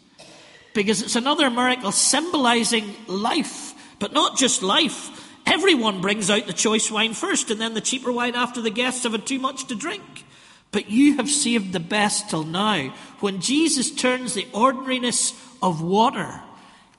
Because 0.75 1.03
it's 1.03 1.17
another 1.17 1.50
miracle 1.50 1.93
symbolizing 1.93 2.94
life, 3.06 3.75
but 3.99 4.12
not 4.12 4.37
just 4.37 4.62
life. 4.62 5.25
Everyone 5.47 6.00
brings 6.00 6.31
out 6.31 6.47
the 6.47 6.53
choice 6.53 6.91
wine 6.91 7.15
first 7.15 7.50
and 7.50 7.61
then 7.61 7.75
the 7.75 7.81
cheaper 7.81 8.12
wine 8.12 8.35
after 8.35 8.61
the 8.61 8.70
guests 8.70 9.05
have 9.05 9.12
had 9.12 9.26
too 9.26 9.38
much 9.38 9.67
to 9.69 9.75
drink. 9.75 10.25
But 10.70 10.91
you 10.91 11.17
have 11.17 11.31
saved 11.31 11.73
the 11.73 11.81
best 11.81 12.29
till 12.29 12.44
now. 12.44 12.94
When 13.20 13.41
Jesus 13.41 13.91
turns 13.91 14.35
the 14.35 14.47
ordinariness 14.53 15.32
of 15.62 15.81
water 15.81 16.43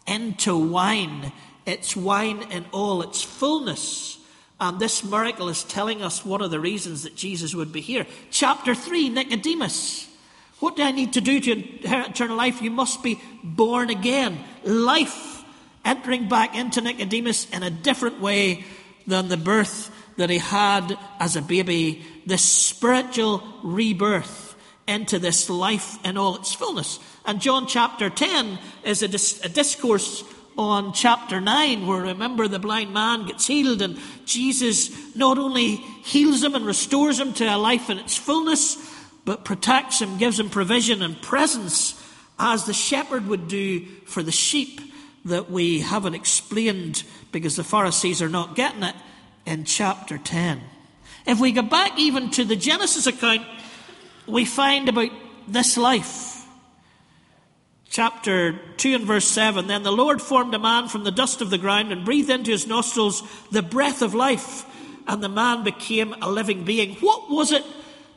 into 0.07 0.57
wine, 0.57 1.31
it's 1.67 1.95
wine 1.95 2.41
in 2.51 2.65
all 2.71 3.03
its 3.03 3.21
fullness. 3.21 4.08
And 4.59 4.79
this 4.79 5.03
miracle 5.03 5.47
is 5.47 5.63
telling 5.63 6.01
us 6.01 6.25
one 6.25 6.41
of 6.41 6.51
the 6.51 6.59
reasons 6.59 7.03
that 7.03 7.15
Jesus 7.15 7.55
would 7.55 7.71
be 7.71 7.81
here. 7.81 8.05
Chapter 8.29 8.75
3, 8.75 9.09
Nicodemus. 9.09 10.07
What 10.59 10.75
do 10.75 10.83
I 10.83 10.91
need 10.91 11.13
to 11.13 11.21
do 11.21 11.39
to 11.39 11.51
inherit 11.51 12.09
eternal 12.09 12.35
life? 12.35 12.61
You 12.61 12.71
must 12.71 13.01
be 13.01 13.21
born 13.43 13.89
again. 13.89 14.43
Life 14.65 15.43
entering 15.85 16.27
back 16.27 16.55
into 16.55 16.81
Nicodemus 16.81 17.49
in 17.51 17.63
a 17.63 17.69
different 17.69 18.19
way 18.19 18.65
than 19.07 19.29
the 19.29 19.37
birth 19.37 19.95
that 20.17 20.29
he 20.29 20.37
had 20.37 20.97
as 21.19 21.37
a 21.37 21.41
baby. 21.41 22.03
This 22.25 22.43
spiritual 22.43 23.41
rebirth 23.63 24.55
into 24.85 25.19
this 25.19 25.49
life 25.49 26.03
in 26.03 26.17
all 26.17 26.35
its 26.35 26.53
fullness. 26.53 26.99
And 27.25 27.39
John 27.39 27.67
chapter 27.67 28.09
10 28.09 28.59
is 28.83 29.01
a, 29.01 29.07
dis- 29.07 29.39
a 29.45 29.49
discourse 29.49 30.23
on 30.59 30.91
chapter 30.91 31.39
9, 31.39 31.87
where 31.87 32.01
remember 32.01 32.47
the 32.47 32.59
blind 32.59 32.93
man 32.93 33.25
gets 33.25 33.47
healed, 33.47 33.81
and 33.81 33.97
Jesus 34.25 35.15
not 35.15 35.37
only 35.37 35.75
heals 35.77 36.43
him 36.43 36.53
and 36.53 36.65
restores 36.65 37.17
him 37.17 37.31
to 37.33 37.45
a 37.45 37.57
life 37.57 37.89
in 37.89 37.97
its 37.97 38.17
fullness, 38.17 38.77
but 39.23 39.45
protects 39.45 40.01
him, 40.01 40.17
gives 40.17 40.37
him 40.37 40.49
provision 40.49 41.01
and 41.01 41.21
presence, 41.21 41.95
as 42.37 42.65
the 42.65 42.73
shepherd 42.73 43.27
would 43.27 43.47
do 43.47 43.85
for 44.05 44.21
the 44.21 44.31
sheep 44.33 44.81
that 45.25 45.49
we 45.49 45.79
haven't 45.79 46.15
explained 46.15 47.03
because 47.31 47.55
the 47.55 47.63
Pharisees 47.63 48.21
are 48.21 48.29
not 48.29 48.55
getting 48.55 48.83
it 48.83 48.95
in 49.45 49.63
chapter 49.63 50.17
10. 50.17 50.61
If 51.25 51.39
we 51.39 51.53
go 51.53 51.61
back 51.61 51.97
even 51.97 52.31
to 52.31 52.43
the 52.43 52.55
Genesis 52.55 53.07
account, 53.07 53.45
we 54.27 54.45
find 54.45 54.89
about 54.89 55.11
this 55.47 55.77
life 55.77 56.38
chapter 57.89 58.53
2 58.77 58.95
and 58.95 59.05
verse 59.05 59.27
7 59.27 59.67
Then 59.67 59.83
the 59.83 59.91
Lord 59.91 60.21
formed 60.21 60.53
a 60.53 60.59
man 60.59 60.87
from 60.87 61.03
the 61.03 61.11
dust 61.11 61.41
of 61.41 61.49
the 61.49 61.57
ground 61.57 61.91
and 61.91 62.05
breathed 62.05 62.29
into 62.29 62.51
his 62.51 62.67
nostrils 62.67 63.23
the 63.51 63.63
breath 63.63 64.01
of 64.01 64.13
life, 64.13 64.65
and 65.07 65.23
the 65.23 65.29
man 65.29 65.63
became 65.63 66.13
a 66.21 66.29
living 66.29 66.63
being. 66.63 66.95
What 66.95 67.29
was 67.29 67.51
it 67.51 67.65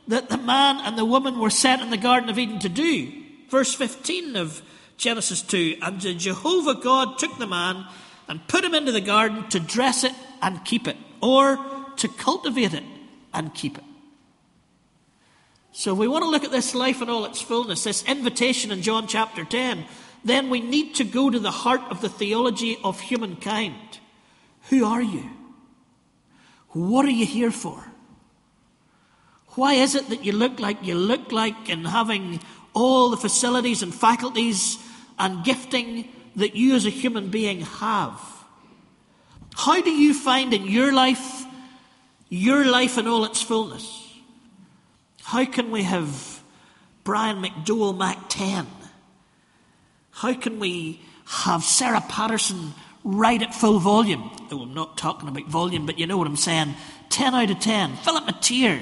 that 0.09 0.29
the 0.29 0.38
man 0.38 0.79
and 0.81 0.97
the 0.97 1.05
woman 1.05 1.38
were 1.38 1.50
set 1.50 1.81
in 1.81 1.91
the 1.91 1.97
Garden 1.97 2.29
of 2.29 2.38
Eden 2.38 2.59
to 2.61 2.69
do? 2.69 3.12
Verse 3.49 3.75
15 3.75 4.37
of 4.37 4.62
Genesis 4.97 5.43
2 5.43 5.79
And 5.83 6.00
Jehovah 6.00 6.75
God 6.75 7.19
took 7.19 7.38
the 7.38 7.47
man 7.47 7.87
and 8.29 8.47
put 8.49 8.64
him 8.64 8.75
into 8.75 8.93
the 8.93 9.00
garden 9.00 9.49
to 9.49 9.61
dress 9.61 10.05
it 10.05 10.12
and 10.41 10.64
keep 10.64 10.87
it, 10.87 10.97
or 11.21 11.59
to 11.97 12.09
cultivate 12.09 12.75
it 12.75 12.85
and 13.33 13.55
keep 13.55 13.79
it. 13.79 13.85
So 15.73 15.93
if 15.93 15.99
we 15.99 16.07
want 16.07 16.23
to 16.25 16.31
look 16.31 16.45
at 16.45 16.50
this 16.50 16.75
life 16.75 17.00
in 17.00 17.09
all 17.09 17.25
its 17.25 17.41
fullness, 17.41 17.85
this 17.85 18.05
invitation 18.05 18.71
in 18.71 18.83
John 18.83 19.07
chapter 19.07 19.45
10, 19.45 19.87
then 20.25 20.50
we 20.50 20.61
need 20.61 20.95
to 20.97 21.05
go 21.05 21.31
to 21.31 21.38
the 21.38 21.50
heart 21.50 21.81
of 21.91 22.02
the 22.02 22.11
theology 22.11 22.79
of 22.85 23.00
humankind. 23.00 23.99
Who 24.69 24.85
are 24.85 25.02
you? 25.02 25.31
What 26.69 27.07
are 27.07 27.11
you 27.11 27.26
here 27.26 27.50
for? 27.50 27.85
Why 29.55 29.75
is 29.75 29.95
it 29.95 30.09
that 30.11 30.25
you 30.25 30.33
look 30.33 30.61
like 30.61 30.85
you 30.85 30.95
look 30.95 31.33
like 31.33 31.69
and 31.69 31.87
having 31.87 32.41
all 32.75 33.11
the 33.11 33.17
facilities 33.17 33.83
and 33.83 33.95
faculties 33.95 34.79
and 35.19 35.45
gifting 35.45 36.09
that 36.37 36.55
you 36.55 36.75
as 36.75 36.87
a 36.87 36.91
human 36.91 37.29
being 37.29 37.62
have? 37.62 38.21
How 39.55 39.81
do 39.81 39.91
you 39.91 40.14
find 40.14 40.55
in 40.55 40.64
your 40.64 40.93
life 40.93 41.45
your 42.29 42.64
life 42.64 42.97
in 42.97 43.07
all 43.07 43.25
its 43.26 43.43
fullness? 43.43 44.01
How 45.23 45.45
can 45.45 45.71
we 45.71 45.85
have 45.85 46.43
Brian 47.05 47.43
McDowell 47.43 47.97
Mac 47.97 48.29
10 48.29 48.67
How 50.11 50.35
can 50.35 50.59
we 50.59 51.00
have 51.25 51.62
Sarah 51.62 52.05
Patterson 52.09 52.75
right 53.05 53.41
at 53.43 53.55
full 53.55 53.79
volume? 53.79 54.31
Oh, 54.50 54.62
I'm 54.62 54.75
not 54.75 54.99
talking 54.99 55.29
about 55.29 55.47
volume, 55.47 55.87
but 55.87 55.99
you 55.99 56.07
know 56.07 56.19
what 56.19 56.26
I'm 56.26 56.37
saying. 56.37 56.75
10 57.11 57.35
out 57.35 57.50
of 57.50 57.61
10. 57.61 57.97
Philip 57.97 58.25
Mateer. 58.25 58.81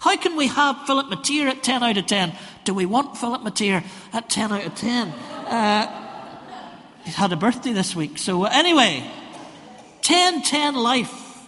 How 0.00 0.16
can 0.16 0.36
we 0.36 0.48
have 0.48 0.86
Philip 0.86 1.06
Mateer 1.06 1.46
at 1.48 1.62
10 1.62 1.82
out 1.82 1.96
of 1.96 2.06
10? 2.06 2.32
Do 2.64 2.74
we 2.74 2.86
want 2.86 3.18
Philip 3.18 3.42
Mateer 3.42 3.84
at 4.12 4.28
10 4.30 4.52
out 4.52 4.66
of 4.66 4.74
10? 4.74 5.08
Uh, 5.08 6.38
he's 7.04 7.14
had 7.14 7.32
a 7.32 7.36
birthday 7.36 7.72
this 7.72 7.94
week. 7.94 8.18
So, 8.18 8.44
uh, 8.44 8.50
anyway, 8.52 9.08
10 10.02 10.42
10 10.42 10.74
life. 10.74 11.46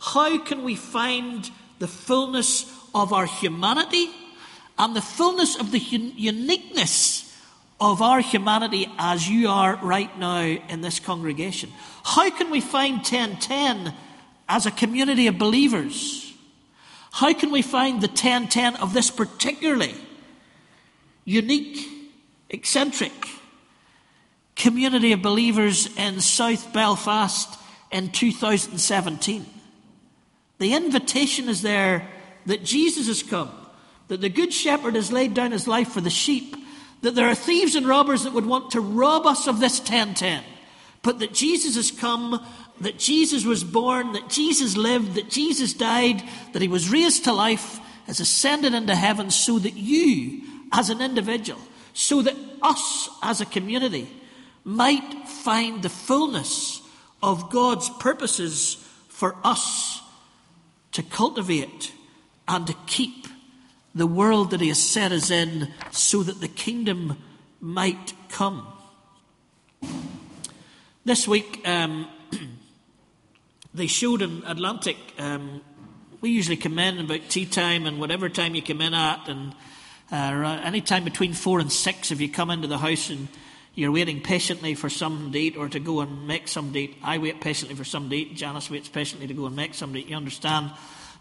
How 0.00 0.38
can 0.38 0.62
we 0.62 0.76
find 0.76 1.50
the 1.78 1.88
fullness 1.88 2.62
of 2.94 3.12
our 3.12 3.26
humanity 3.26 4.10
and 4.78 4.94
the 4.94 5.02
fullness 5.02 5.56
of 5.56 5.72
the 5.72 5.80
un- 5.92 6.12
uniqueness 6.16 7.24
of 7.80 8.02
our 8.02 8.20
humanity 8.20 8.90
as 8.98 9.28
you 9.28 9.48
are 9.48 9.76
right 9.82 10.16
now 10.18 10.40
in 10.42 10.80
this 10.80 11.00
congregation? 11.00 11.70
How 12.04 12.30
can 12.30 12.50
we 12.50 12.60
find 12.60 12.96
1010 12.96 13.94
as 14.48 14.66
a 14.66 14.70
community 14.70 15.26
of 15.26 15.38
believers? 15.38 16.32
How 17.12 17.32
can 17.32 17.50
we 17.50 17.62
find 17.62 18.00
the 18.00 18.08
1010 18.08 18.76
of 18.76 18.92
this 18.92 19.10
particularly 19.10 19.94
unique, 21.24 21.86
eccentric 22.50 23.12
community 24.56 25.12
of 25.12 25.22
believers 25.22 25.94
in 25.96 26.20
South 26.20 26.72
Belfast 26.72 27.58
in 27.90 28.10
2017? 28.10 29.46
The 30.58 30.74
invitation 30.74 31.48
is 31.48 31.62
there 31.62 32.08
that 32.48 32.64
Jesus 32.64 33.06
has 33.08 33.22
come, 33.22 33.50
that 34.08 34.22
the 34.22 34.30
Good 34.30 34.54
Shepherd 34.54 34.94
has 34.94 35.12
laid 35.12 35.34
down 35.34 35.52
his 35.52 35.68
life 35.68 35.92
for 35.92 36.00
the 36.00 36.10
sheep, 36.10 36.56
that 37.02 37.14
there 37.14 37.28
are 37.28 37.34
thieves 37.34 37.74
and 37.74 37.86
robbers 37.86 38.24
that 38.24 38.32
would 38.32 38.46
want 38.46 38.70
to 38.70 38.80
rob 38.80 39.26
us 39.26 39.46
of 39.46 39.60
this 39.60 39.78
1010, 39.78 40.42
but 41.02 41.18
that 41.18 41.34
Jesus 41.34 41.76
has 41.76 41.90
come, 41.90 42.44
that 42.80 42.98
Jesus 42.98 43.44
was 43.44 43.64
born, 43.64 44.12
that 44.14 44.30
Jesus 44.30 44.78
lived, 44.78 45.14
that 45.14 45.28
Jesus 45.28 45.74
died, 45.74 46.22
that 46.54 46.62
he 46.62 46.68
was 46.68 46.90
raised 46.90 47.24
to 47.24 47.34
life, 47.34 47.80
has 48.06 48.18
ascended 48.18 48.72
into 48.72 48.96
heaven 48.96 49.30
so 49.30 49.58
that 49.58 49.74
you, 49.74 50.40
as 50.72 50.88
an 50.88 51.02
individual, 51.02 51.60
so 51.92 52.22
that 52.22 52.34
us 52.62 53.10
as 53.22 53.42
a 53.42 53.46
community 53.46 54.08
might 54.64 55.28
find 55.28 55.82
the 55.82 55.90
fullness 55.90 56.80
of 57.22 57.50
God's 57.50 57.90
purposes 58.00 58.76
for 59.08 59.36
us 59.44 60.00
to 60.92 61.02
cultivate 61.02 61.92
and 62.48 62.66
to 62.66 62.74
keep 62.86 63.26
the 63.94 64.06
world 64.06 64.50
that 64.50 64.60
He 64.60 64.68
has 64.68 64.82
set 64.82 65.12
us 65.12 65.30
in 65.30 65.68
so 65.90 66.22
that 66.22 66.40
the 66.40 66.48
kingdom 66.48 67.18
might 67.60 68.14
come. 68.28 68.66
This 71.04 71.28
week, 71.28 71.66
um, 71.66 72.08
they 73.74 73.86
showed 73.86 74.22
in 74.22 74.42
Atlantic. 74.46 74.96
Um, 75.18 75.62
we 76.20 76.30
usually 76.30 76.56
come 76.56 76.78
in 76.78 76.98
about 76.98 77.28
tea 77.28 77.46
time 77.46 77.86
and 77.86 78.00
whatever 78.00 78.28
time 78.28 78.54
you 78.54 78.62
come 78.62 78.80
in 78.80 78.94
at, 78.94 79.28
and 79.28 79.54
uh, 80.10 80.60
any 80.64 80.80
time 80.80 81.04
between 81.04 81.32
four 81.32 81.60
and 81.60 81.70
six, 81.70 82.10
if 82.10 82.20
you 82.20 82.28
come 82.28 82.50
into 82.50 82.66
the 82.66 82.78
house 82.78 83.10
and 83.10 83.28
you're 83.78 83.92
waiting 83.92 84.20
patiently 84.20 84.74
for 84.74 84.88
to 84.88 85.38
eat 85.38 85.56
or 85.56 85.68
to 85.68 85.78
go 85.78 86.00
and 86.00 86.26
make 86.26 86.46
to 86.46 86.76
eat. 86.76 86.96
I 87.00 87.18
wait 87.18 87.40
patiently 87.40 87.76
for 87.76 87.84
to 87.84 88.14
eat. 88.16 88.34
Janice 88.34 88.68
waits 88.68 88.88
patiently 88.88 89.28
to 89.28 89.34
go 89.34 89.46
and 89.46 89.54
make 89.54 89.74
to 89.74 89.96
eat. 89.96 90.08
You 90.08 90.16
understand? 90.16 90.72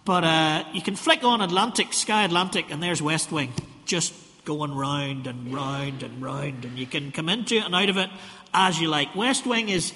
But 0.08 0.24
uh, 0.24 0.64
you 0.72 0.82
can 0.82 0.96
flick 0.96 1.26
on 1.26 1.42
Atlantic, 1.42 1.92
Sky 1.92 2.24
Atlantic, 2.24 2.72
and 2.72 2.82
there's 2.82 3.02
West 3.02 3.30
Wing, 3.30 3.52
just 3.84 4.14
going 4.46 4.74
round 4.74 5.28
and 5.28 5.54
round 5.54 6.02
and 6.02 6.24
round, 6.24 6.64
and 6.64 6.80
you 6.80 6.86
can 6.86 7.12
come 7.12 7.28
into 7.28 7.58
it 7.58 7.66
and 7.66 7.76
out 7.76 7.90
of 7.90 7.98
it 7.98 8.10
as 8.54 8.80
you 8.80 8.88
like. 8.88 9.14
West 9.18 9.46
Wing 9.46 9.68
is 9.68 9.92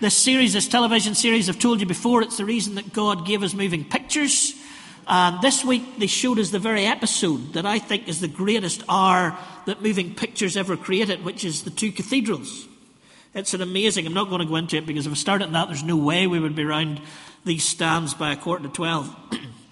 this 0.00 0.16
series, 0.16 0.52
this 0.52 0.68
television 0.68 1.16
series. 1.16 1.48
I've 1.48 1.58
told 1.58 1.80
you 1.80 1.86
before. 1.86 2.22
It's 2.22 2.36
the 2.36 2.44
reason 2.44 2.76
that 2.76 2.92
God 2.92 3.26
gave 3.26 3.42
us 3.42 3.52
moving 3.52 3.84
pictures. 3.84 4.54
And 5.08 5.42
this 5.42 5.64
week 5.64 5.98
they 5.98 6.06
showed 6.06 6.38
us 6.38 6.50
the 6.50 6.60
very 6.60 6.86
episode 6.86 7.54
that 7.54 7.66
I 7.66 7.80
think 7.80 8.06
is 8.06 8.20
the 8.20 8.28
greatest 8.28 8.84
hour 8.88 9.36
that 9.66 9.82
moving 9.82 10.14
pictures 10.14 10.56
ever 10.56 10.76
created, 10.76 11.24
which 11.24 11.44
is 11.44 11.64
the 11.64 11.70
two 11.70 11.90
cathedrals. 11.90 12.68
It's 13.34 13.52
an 13.52 13.60
amazing, 13.60 14.06
I'm 14.06 14.14
not 14.14 14.30
going 14.30 14.40
to 14.40 14.46
go 14.46 14.56
into 14.56 14.76
it 14.76 14.86
because 14.86 15.06
if 15.06 15.12
I 15.12 15.14
started 15.16 15.46
on 15.46 15.52
that, 15.52 15.68
there's 15.68 15.82
no 15.82 15.96
way 15.96 16.26
we 16.26 16.40
would 16.40 16.54
be 16.54 16.62
around 16.62 17.00
these 17.44 17.64
stands 17.64 18.14
by 18.14 18.32
a 18.32 18.36
quarter 18.36 18.64
to 18.64 18.70
12. 18.70 19.14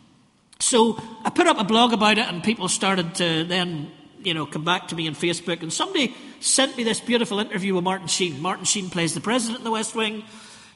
so 0.61 1.03
I 1.25 1.31
put 1.31 1.47
up 1.47 1.59
a 1.59 1.65
blog 1.65 1.93
about 1.93 2.19
it 2.19 2.29
and 2.29 2.45
people 2.45 2.69
started 2.69 3.15
to 3.17 3.45
then, 3.45 3.91
you 4.23 4.35
know, 4.35 4.45
come 4.45 4.63
back 4.63 4.89
to 4.89 4.95
me 4.95 5.09
on 5.09 5.15
Facebook 5.15 5.63
and 5.63 5.73
somebody 5.73 6.15
sent 6.41 6.77
me 6.77 6.85
this 6.85 7.01
beautiful 7.01 7.39
interview 7.39 7.75
with 7.75 7.85
Martin 7.85 8.09
Sheen. 8.09 8.43
Martin 8.43 8.67
Sheen 8.67 8.91
plays 8.91 9.15
the 9.15 9.21
president 9.21 9.61
in 9.61 9.65
the 9.65 9.71
West 9.71 9.95
Wing. 9.95 10.25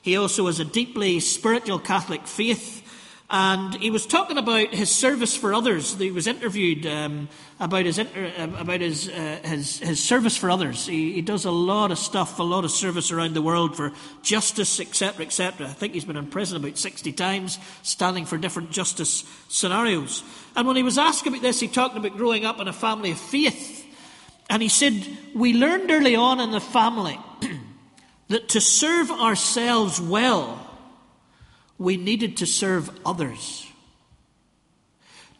He 0.00 0.16
also 0.16 0.46
has 0.46 0.58
a 0.58 0.64
deeply 0.64 1.20
spiritual 1.20 1.78
Catholic 1.78 2.26
faith. 2.26 2.82
And 3.32 3.76
he 3.76 3.92
was 3.92 4.06
talking 4.06 4.38
about 4.38 4.74
his 4.74 4.90
service 4.90 5.36
for 5.36 5.54
others. 5.54 5.94
He 5.94 6.10
was 6.10 6.26
interviewed 6.26 6.84
um, 6.84 7.28
about 7.60 7.84
his 7.84 7.96
inter- 7.96 8.32
uh, 8.36 8.48
about 8.58 8.80
his, 8.80 9.08
uh, 9.08 9.38
his 9.44 9.78
his 9.78 10.02
service 10.02 10.36
for 10.36 10.50
others. 10.50 10.84
He, 10.88 11.12
he, 11.12 11.22
does 11.22 11.44
a 11.44 11.52
lot 11.52 11.92
of 11.92 11.98
stuff, 12.00 12.40
a 12.40 12.42
lot 12.42 12.64
of 12.64 12.72
service 12.72 13.12
around 13.12 13.34
the 13.34 13.42
world 13.42 13.76
for 13.76 13.92
justice, 14.22 14.80
etc., 14.80 15.24
etc. 15.24 15.68
I 15.68 15.70
think 15.70 15.94
he's 15.94 16.04
been 16.04 16.16
in 16.16 16.26
prison 16.26 16.56
about 16.56 16.76
sixty 16.76 17.12
times, 17.12 17.60
standing 17.84 18.24
for 18.24 18.36
different 18.36 18.72
justice 18.72 19.24
scenarios. 19.48 20.24
And 20.56 20.66
when 20.66 20.74
he 20.74 20.82
was 20.82 20.98
asked 20.98 21.24
about 21.24 21.40
this, 21.40 21.60
he 21.60 21.68
talked 21.68 21.96
about 21.96 22.16
growing 22.16 22.44
up 22.44 22.58
in 22.58 22.66
a 22.66 22.72
family 22.72 23.12
of 23.12 23.18
faith, 23.18 23.86
and 24.48 24.60
he 24.60 24.68
said, 24.68 25.06
"We 25.36 25.54
learned 25.54 25.88
early 25.92 26.16
on 26.16 26.40
in 26.40 26.50
the 26.50 26.60
family 26.60 27.20
that 28.26 28.48
to 28.48 28.60
serve 28.60 29.08
ourselves 29.12 30.00
well." 30.00 30.66
We 31.80 31.96
needed 31.96 32.36
to 32.36 32.46
serve 32.46 32.90
others. 33.06 33.66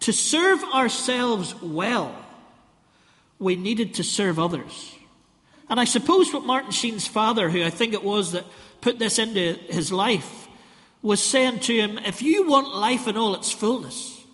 To 0.00 0.12
serve 0.12 0.64
ourselves 0.64 1.54
well, 1.60 2.16
we 3.38 3.56
needed 3.56 3.94
to 3.94 4.02
serve 4.02 4.38
others. 4.38 4.94
And 5.68 5.78
I 5.78 5.84
suppose 5.84 6.32
what 6.32 6.46
Martin 6.46 6.70
Sheen's 6.70 7.06
father, 7.06 7.50
who 7.50 7.62
I 7.62 7.68
think 7.68 7.92
it 7.92 8.02
was 8.02 8.32
that 8.32 8.46
put 8.80 8.98
this 8.98 9.18
into 9.18 9.52
his 9.68 9.92
life, 9.92 10.48
was 11.02 11.22
saying 11.22 11.60
to 11.60 11.74
him 11.74 11.98
if 11.98 12.22
you 12.22 12.48
want 12.48 12.74
life 12.74 13.06
in 13.06 13.18
all 13.18 13.34
its 13.34 13.52
fullness, 13.52 14.24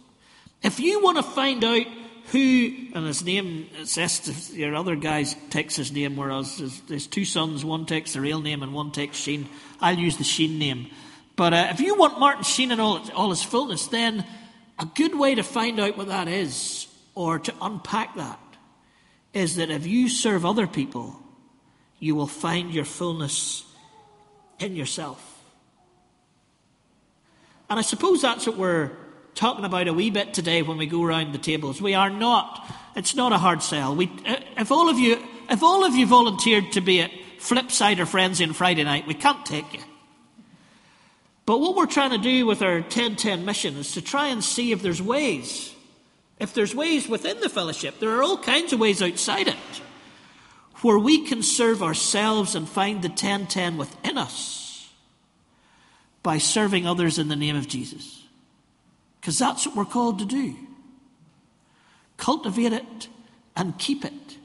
if 0.62 0.78
you 0.78 1.02
want 1.02 1.16
to 1.16 1.24
find 1.24 1.64
out 1.64 1.86
who, 2.30 2.72
and 2.94 3.04
his 3.04 3.24
name, 3.24 3.68
it's 3.78 4.52
your 4.52 4.76
other 4.76 4.94
guy 4.94 5.24
takes 5.50 5.74
his 5.74 5.90
name, 5.90 6.16
whereas 6.16 6.58
there's, 6.58 6.80
there's 6.82 7.06
two 7.08 7.24
sons, 7.24 7.64
one 7.64 7.84
takes 7.84 8.12
the 8.12 8.20
real 8.20 8.40
name 8.40 8.62
and 8.62 8.72
one 8.72 8.92
takes 8.92 9.16
Sheen. 9.16 9.48
I'll 9.80 9.98
use 9.98 10.16
the 10.18 10.24
Sheen 10.24 10.60
name. 10.60 10.88
But 11.36 11.52
uh, 11.52 11.68
if 11.70 11.80
you 11.80 11.94
want 11.94 12.18
Martin 12.18 12.44
Sheen 12.44 12.72
in 12.72 12.80
all, 12.80 13.08
all 13.12 13.30
his 13.30 13.42
fullness, 13.42 13.86
then 13.86 14.24
a 14.78 14.86
good 14.86 15.14
way 15.18 15.34
to 15.34 15.42
find 15.42 15.78
out 15.78 15.96
what 15.96 16.08
that 16.08 16.28
is, 16.28 16.86
or 17.14 17.38
to 17.38 17.54
unpack 17.60 18.16
that, 18.16 18.40
is 19.32 19.56
that 19.56 19.70
if 19.70 19.86
you 19.86 20.08
serve 20.08 20.46
other 20.46 20.66
people, 20.66 21.20
you 21.98 22.14
will 22.14 22.26
find 22.26 22.72
your 22.72 22.84
fullness 22.84 23.64
in 24.58 24.74
yourself. 24.74 25.34
And 27.68 27.78
I 27.78 27.82
suppose 27.82 28.22
that's 28.22 28.46
what 28.46 28.56
we're 28.56 28.92
talking 29.34 29.64
about 29.64 29.88
a 29.88 29.92
wee 29.92 30.10
bit 30.10 30.32
today 30.32 30.62
when 30.62 30.78
we 30.78 30.86
go 30.86 31.04
around 31.04 31.32
the 31.32 31.38
tables. 31.38 31.82
We 31.82 31.94
are 31.94 32.10
not, 32.10 32.66
it's 32.94 33.14
not 33.14 33.32
a 33.32 33.38
hard 33.38 33.62
sell. 33.62 33.94
We, 33.94 34.10
uh, 34.26 34.36
if, 34.56 34.72
all 34.72 34.88
of 34.88 34.98
you, 34.98 35.22
if 35.50 35.62
all 35.62 35.84
of 35.84 35.94
you 35.94 36.06
volunteered 36.06 36.72
to 36.72 36.80
be 36.80 37.02
at 37.02 37.10
Flipside 37.38 37.98
or 37.98 38.06
Frenzy 38.06 38.44
on 38.44 38.54
Friday 38.54 38.84
night, 38.84 39.06
we 39.06 39.14
can't 39.14 39.44
take 39.44 39.74
you. 39.74 39.80
But 41.46 41.60
what 41.60 41.76
we're 41.76 41.86
trying 41.86 42.10
to 42.10 42.18
do 42.18 42.44
with 42.44 42.60
our 42.60 42.80
1010 42.80 43.44
mission 43.44 43.76
is 43.76 43.92
to 43.92 44.02
try 44.02 44.28
and 44.28 44.42
see 44.42 44.72
if 44.72 44.82
there's 44.82 45.00
ways. 45.00 45.72
If 46.38 46.52
there's 46.52 46.74
ways 46.74 47.08
within 47.08 47.40
the 47.40 47.48
fellowship, 47.48 47.98
there 48.00 48.10
are 48.10 48.22
all 48.22 48.36
kinds 48.36 48.72
of 48.72 48.80
ways 48.80 49.00
outside 49.00 49.48
it 49.48 49.56
where 50.82 50.98
we 50.98 51.26
can 51.26 51.42
serve 51.42 51.82
ourselves 51.82 52.54
and 52.54 52.68
find 52.68 53.00
the 53.00 53.08
1010 53.08 53.78
within 53.78 54.18
us 54.18 54.92
by 56.22 56.38
serving 56.38 56.86
others 56.86 57.18
in 57.18 57.28
the 57.28 57.36
name 57.36 57.56
of 57.56 57.68
Jesus. 57.68 58.24
Because 59.20 59.38
that's 59.38 59.66
what 59.66 59.76
we're 59.76 59.84
called 59.84 60.18
to 60.18 60.26
do. 60.26 60.54
Cultivate 62.16 62.72
it 62.72 63.08
and 63.56 63.78
keep 63.78 64.04
it. 64.04 64.12
It 64.12 64.38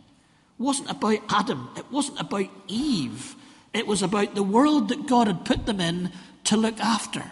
wasn't 0.58 0.92
about 0.92 1.20
Adam, 1.30 1.70
it 1.76 1.92
wasn't 1.92 2.22
about 2.22 2.48
Eve. 2.68 3.36
It 3.74 3.88
was 3.88 4.02
about 4.02 4.36
the 4.36 4.44
world 4.44 4.90
that 4.90 5.08
God 5.08 5.28
had 5.28 5.46
put 5.46 5.66
them 5.66 5.80
in 5.80 6.12
to 6.46 6.58
look 6.58 6.80
after. 6.80 7.24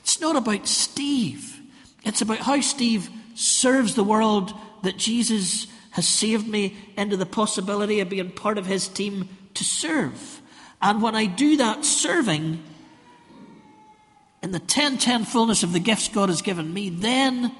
It's 0.00 0.20
not 0.20 0.36
about 0.36 0.66
Steve. 0.66 1.60
It's 2.04 2.20
about 2.20 2.38
how 2.38 2.60
Steve 2.60 3.08
serves 3.34 3.94
the 3.94 4.04
world 4.04 4.52
that 4.82 4.96
Jesus 4.96 5.66
has 5.90 6.06
saved 6.06 6.46
me 6.46 6.76
into 6.96 7.16
the 7.16 7.26
possibility 7.26 8.00
of 8.00 8.08
being 8.08 8.30
part 8.30 8.58
of 8.58 8.66
his 8.66 8.88
team 8.88 9.28
to 9.54 9.64
serve. 9.64 10.40
And 10.82 11.00
when 11.00 11.14
I 11.14 11.26
do 11.26 11.56
that 11.56 11.84
serving, 11.84 12.62
in 14.42 14.50
the 14.50 14.58
10 14.58 14.98
10 14.98 15.24
fullness 15.24 15.62
of 15.62 15.72
the 15.72 15.80
gifts 15.80 16.08
God 16.08 16.28
has 16.28 16.42
given 16.42 16.72
me, 16.72 16.90
then 16.90 17.50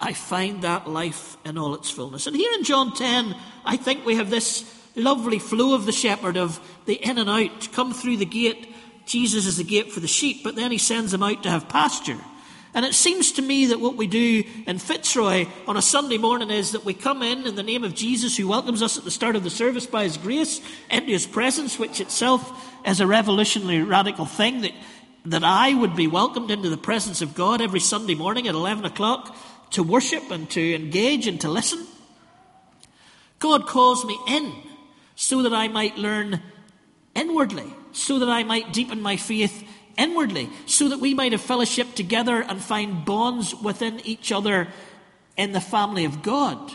I 0.00 0.12
find 0.12 0.62
that 0.62 0.88
life 0.88 1.36
in 1.44 1.56
all 1.56 1.74
its 1.74 1.90
fullness. 1.90 2.26
And 2.26 2.34
here 2.34 2.52
in 2.54 2.64
John 2.64 2.92
10, 2.92 3.36
I 3.64 3.76
think 3.76 4.04
we 4.04 4.16
have 4.16 4.28
this 4.28 4.64
lovely 4.96 5.38
flow 5.38 5.74
of 5.74 5.86
the 5.86 5.92
shepherd 5.92 6.36
of 6.36 6.58
the 6.86 6.94
in 6.94 7.18
and 7.18 7.30
out, 7.30 7.72
come 7.72 7.92
through 7.92 8.16
the 8.16 8.24
gate. 8.24 8.74
Jesus 9.08 9.46
is 9.46 9.56
the 9.56 9.64
gate 9.64 9.90
for 9.90 10.00
the 10.00 10.06
sheep, 10.06 10.44
but 10.44 10.54
then 10.54 10.70
he 10.70 10.78
sends 10.78 11.12
them 11.12 11.22
out 11.22 11.42
to 11.42 11.50
have 11.50 11.68
pasture. 11.68 12.18
And 12.74 12.84
it 12.84 12.94
seems 12.94 13.32
to 13.32 13.42
me 13.42 13.66
that 13.66 13.80
what 13.80 13.96
we 13.96 14.06
do 14.06 14.44
in 14.66 14.78
Fitzroy 14.78 15.46
on 15.66 15.78
a 15.78 15.82
Sunday 15.82 16.18
morning 16.18 16.50
is 16.50 16.72
that 16.72 16.84
we 16.84 16.92
come 16.92 17.22
in 17.22 17.46
in 17.46 17.54
the 17.54 17.62
name 17.62 17.82
of 17.82 17.94
Jesus, 17.94 18.36
who 18.36 18.46
welcomes 18.46 18.82
us 18.82 18.98
at 18.98 19.04
the 19.04 19.10
start 19.10 19.34
of 19.34 19.42
the 19.42 19.50
service 19.50 19.86
by 19.86 20.04
his 20.04 20.18
grace 20.18 20.60
into 20.90 21.10
his 21.10 21.26
presence, 21.26 21.78
which 21.78 22.00
itself 22.00 22.70
is 22.86 23.00
a 23.00 23.06
revolutionary, 23.06 23.82
radical 23.82 24.26
thing 24.26 24.60
that, 24.60 24.74
that 25.24 25.42
I 25.42 25.72
would 25.72 25.96
be 25.96 26.06
welcomed 26.06 26.50
into 26.50 26.68
the 26.68 26.76
presence 26.76 27.22
of 27.22 27.34
God 27.34 27.62
every 27.62 27.80
Sunday 27.80 28.14
morning 28.14 28.46
at 28.46 28.54
11 28.54 28.84
o'clock 28.84 29.34
to 29.70 29.82
worship 29.82 30.30
and 30.30 30.48
to 30.50 30.74
engage 30.74 31.26
and 31.26 31.40
to 31.40 31.48
listen. 31.48 31.86
God 33.38 33.66
calls 33.66 34.04
me 34.04 34.18
in 34.28 34.52
so 35.16 35.42
that 35.42 35.54
I 35.54 35.68
might 35.68 35.96
learn 35.96 36.42
inwardly, 37.14 37.72
so 37.98 38.18
that 38.20 38.28
I 38.28 38.44
might 38.44 38.72
deepen 38.72 39.02
my 39.02 39.16
faith 39.16 39.64
inwardly, 39.96 40.48
so 40.66 40.88
that 40.88 41.00
we 41.00 41.12
might 41.12 41.32
have 41.32 41.40
fellowship 41.40 41.94
together 41.94 42.40
and 42.42 42.62
find 42.62 43.04
bonds 43.04 43.54
within 43.54 44.00
each 44.06 44.30
other 44.30 44.68
in 45.36 45.52
the 45.52 45.60
family 45.60 46.04
of 46.04 46.22
God. 46.22 46.72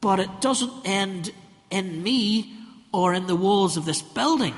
But 0.00 0.20
it 0.20 0.40
doesn't 0.40 0.72
end 0.84 1.32
in 1.70 2.02
me 2.02 2.54
or 2.92 3.12
in 3.12 3.26
the 3.26 3.36
walls 3.36 3.76
of 3.76 3.84
this 3.84 4.02
building. 4.02 4.54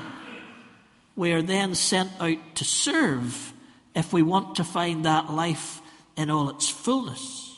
We 1.15 1.33
are 1.33 1.41
then 1.41 1.75
sent 1.75 2.11
out 2.19 2.55
to 2.55 2.65
serve 2.65 3.53
if 3.95 4.13
we 4.13 4.21
want 4.21 4.55
to 4.55 4.63
find 4.63 5.05
that 5.05 5.31
life 5.31 5.81
in 6.15 6.29
all 6.29 6.49
its 6.49 6.69
fullness. 6.69 7.57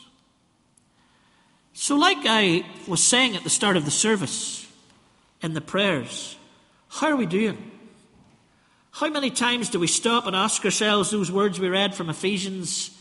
So, 1.72 1.96
like 1.96 2.18
I 2.24 2.64
was 2.86 3.02
saying 3.02 3.36
at 3.36 3.44
the 3.44 3.50
start 3.50 3.76
of 3.76 3.84
the 3.84 3.90
service 3.90 4.66
in 5.42 5.52
the 5.52 5.60
prayers, 5.60 6.36
how 6.88 7.08
are 7.08 7.16
we 7.16 7.26
doing? 7.26 7.72
How 8.96 9.10
many 9.10 9.28
times 9.28 9.68
do 9.68 9.78
we 9.78 9.88
stop 9.88 10.26
and 10.26 10.34
ask 10.34 10.64
ourselves 10.64 11.10
those 11.10 11.30
words 11.30 11.60
we 11.60 11.68
read 11.68 11.94
from 11.94 12.08
Ephesians? 12.08 12.98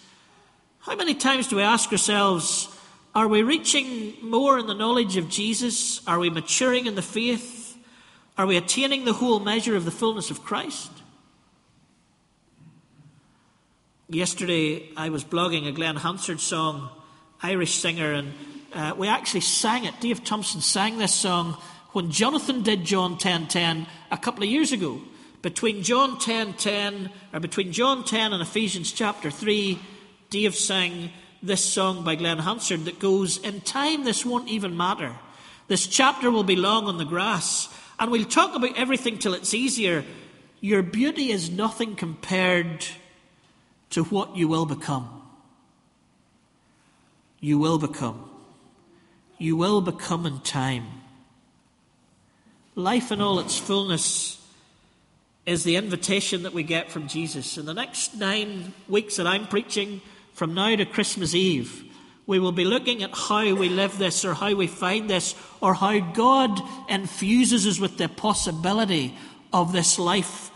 How 0.79 0.93
many 0.93 1.15
times 1.15 1.47
do 1.47 1.55
we 1.55 1.61
ask 1.61 1.89
ourselves, 1.89 2.67
are 3.15 3.29
we 3.29 3.43
reaching 3.43 4.13
more 4.21 4.59
in 4.59 4.67
the 4.67 4.73
knowledge 4.73 5.15
of 5.15 5.29
Jesus? 5.29 6.05
Are 6.05 6.19
we 6.19 6.29
maturing 6.29 6.85
in 6.85 6.95
the 6.95 7.01
faith? 7.01 7.77
Are 8.37 8.45
we 8.45 8.57
attaining 8.57 9.05
the 9.05 9.13
whole 9.13 9.39
measure 9.39 9.77
of 9.77 9.85
the 9.85 9.91
fullness 9.91 10.29
of 10.29 10.43
Christ? 10.43 10.91
Yesterday, 14.09 14.89
I 14.97 15.07
was 15.07 15.23
blogging 15.23 15.65
a 15.65 15.71
Glen 15.71 15.95
Hansard 15.95 16.41
song, 16.41 16.89
Irish 17.41 17.75
singer, 17.75 18.11
and 18.11 18.33
uh, 18.73 18.95
we 18.97 19.07
actually 19.07 19.39
sang 19.39 19.85
it. 19.85 19.97
Dave 20.01 20.25
Thompson 20.25 20.59
sang 20.59 20.97
this 20.97 21.13
song 21.13 21.53
when 21.93 22.11
Jonathan 22.11 22.63
did 22.63 22.83
John 22.83 23.17
10:10 23.17 23.87
a 24.11 24.17
couple 24.17 24.43
of 24.43 24.49
years 24.49 24.73
ago. 24.73 24.99
Between 25.45 25.83
John 25.83 26.17
10:10 26.17 27.11
or 27.31 27.39
between 27.39 27.71
John 27.71 28.03
10 28.03 28.33
and 28.33 28.41
Ephesians 28.41 28.91
chapter 28.91 29.29
3, 29.29 29.77
Dave 30.31 30.55
sang 30.55 31.11
this 31.43 31.63
song 31.63 32.03
by 32.03 32.15
Glen 32.15 32.39
Hansard 32.39 32.85
that 32.85 32.97
goes, 32.97 33.37
"In 33.37 33.61
time 33.61 34.05
this 34.05 34.25
won't 34.25 34.49
even 34.49 34.75
matter. 34.75 35.19
This 35.67 35.85
chapter 35.85 36.31
will 36.31 36.43
be 36.43 36.55
long 36.55 36.87
on 36.87 36.97
the 36.97 37.05
grass, 37.05 37.69
and 37.99 38.09
we'll 38.09 38.25
talk 38.25 38.55
about 38.55 38.75
everything 38.75 39.19
till 39.19 39.35
it's 39.35 39.53
easier. 39.53 40.03
Your 40.61 40.81
beauty 40.81 41.29
is 41.29 41.51
nothing 41.51 41.95
compared 41.95 42.87
to 43.91 44.03
what 44.05 44.35
you 44.35 44.47
will 44.47 44.65
become. 44.65 45.21
You 47.39 47.59
will 47.59 47.77
become 47.77 48.31
you 49.37 49.55
will 49.55 49.81
become 49.81 50.25
in 50.25 50.39
time. 50.39 51.03
Life 52.73 53.11
in 53.11 53.21
all 53.21 53.37
its 53.37 53.59
fullness 53.59 54.39
is 55.45 55.63
the 55.63 55.75
invitation 55.75 56.43
that 56.43 56.53
we 56.53 56.63
get 56.63 56.91
from 56.91 57.07
Jesus. 57.07 57.57
In 57.57 57.65
the 57.65 57.73
next 57.73 58.15
nine 58.15 58.73
weeks 58.87 59.17
that 59.17 59.27
I'm 59.27 59.47
preaching, 59.47 60.01
from 60.33 60.53
now 60.53 60.75
to 60.75 60.85
Christmas 60.85 61.35
Eve, 61.35 61.83
we 62.27 62.39
will 62.39 62.51
be 62.51 62.65
looking 62.65 63.03
at 63.03 63.15
how 63.15 63.53
we 63.53 63.69
live 63.69 63.97
this 63.97 64.25
or 64.25 64.33
how 64.33 64.55
we 64.55 64.67
find 64.67 65.09
this 65.09 65.35
or 65.61 65.75
how 65.75 65.99
God 65.99 66.59
infuses 66.89 67.67
us 67.67 67.79
with 67.79 67.97
the 67.97 68.09
possibility 68.09 69.15
of 69.53 69.71
this 69.71 69.99
life 69.99 70.49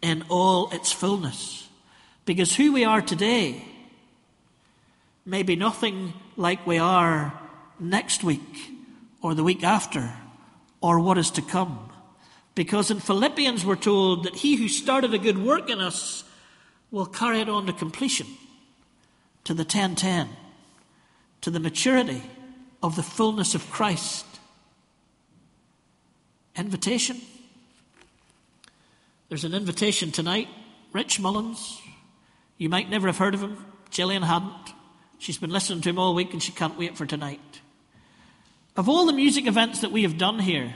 in 0.00 0.24
all 0.30 0.70
its 0.70 0.90
fullness. 0.90 1.68
Because 2.24 2.56
who 2.56 2.72
we 2.72 2.84
are 2.84 3.02
today 3.02 3.62
may 5.26 5.42
be 5.42 5.56
nothing 5.56 6.14
like 6.36 6.66
we 6.66 6.78
are 6.78 7.38
next 7.78 8.24
week 8.24 8.72
or 9.20 9.34
the 9.34 9.44
week 9.44 9.62
after 9.62 10.14
or 10.80 10.98
what 11.00 11.18
is 11.18 11.30
to 11.32 11.42
come. 11.42 11.89
Because 12.60 12.90
in 12.90 13.00
Philippians, 13.00 13.64
we're 13.64 13.74
told 13.74 14.24
that 14.24 14.36
he 14.36 14.56
who 14.56 14.68
started 14.68 15.14
a 15.14 15.18
good 15.18 15.38
work 15.38 15.70
in 15.70 15.80
us 15.80 16.24
will 16.90 17.06
carry 17.06 17.40
it 17.40 17.48
on 17.48 17.64
to 17.64 17.72
completion, 17.72 18.26
to 19.44 19.54
the 19.54 19.62
1010, 19.62 20.28
to 21.40 21.50
the 21.50 21.58
maturity 21.58 22.22
of 22.82 22.96
the 22.96 23.02
fullness 23.02 23.54
of 23.54 23.70
Christ. 23.70 24.26
Invitation. 26.54 27.22
There's 29.30 29.44
an 29.44 29.54
invitation 29.54 30.10
tonight. 30.10 30.48
Rich 30.92 31.18
Mullins. 31.18 31.80
You 32.58 32.68
might 32.68 32.90
never 32.90 33.06
have 33.06 33.16
heard 33.16 33.32
of 33.32 33.40
him. 33.40 33.56
Gillian 33.88 34.22
hadn't. 34.22 34.74
She's 35.18 35.38
been 35.38 35.48
listening 35.48 35.80
to 35.80 35.88
him 35.88 35.98
all 35.98 36.14
week 36.14 36.34
and 36.34 36.42
she 36.42 36.52
can't 36.52 36.78
wait 36.78 36.98
for 36.98 37.06
tonight. 37.06 37.62
Of 38.76 38.86
all 38.86 39.06
the 39.06 39.14
music 39.14 39.46
events 39.46 39.80
that 39.80 39.92
we 39.92 40.02
have 40.02 40.18
done 40.18 40.40
here, 40.40 40.74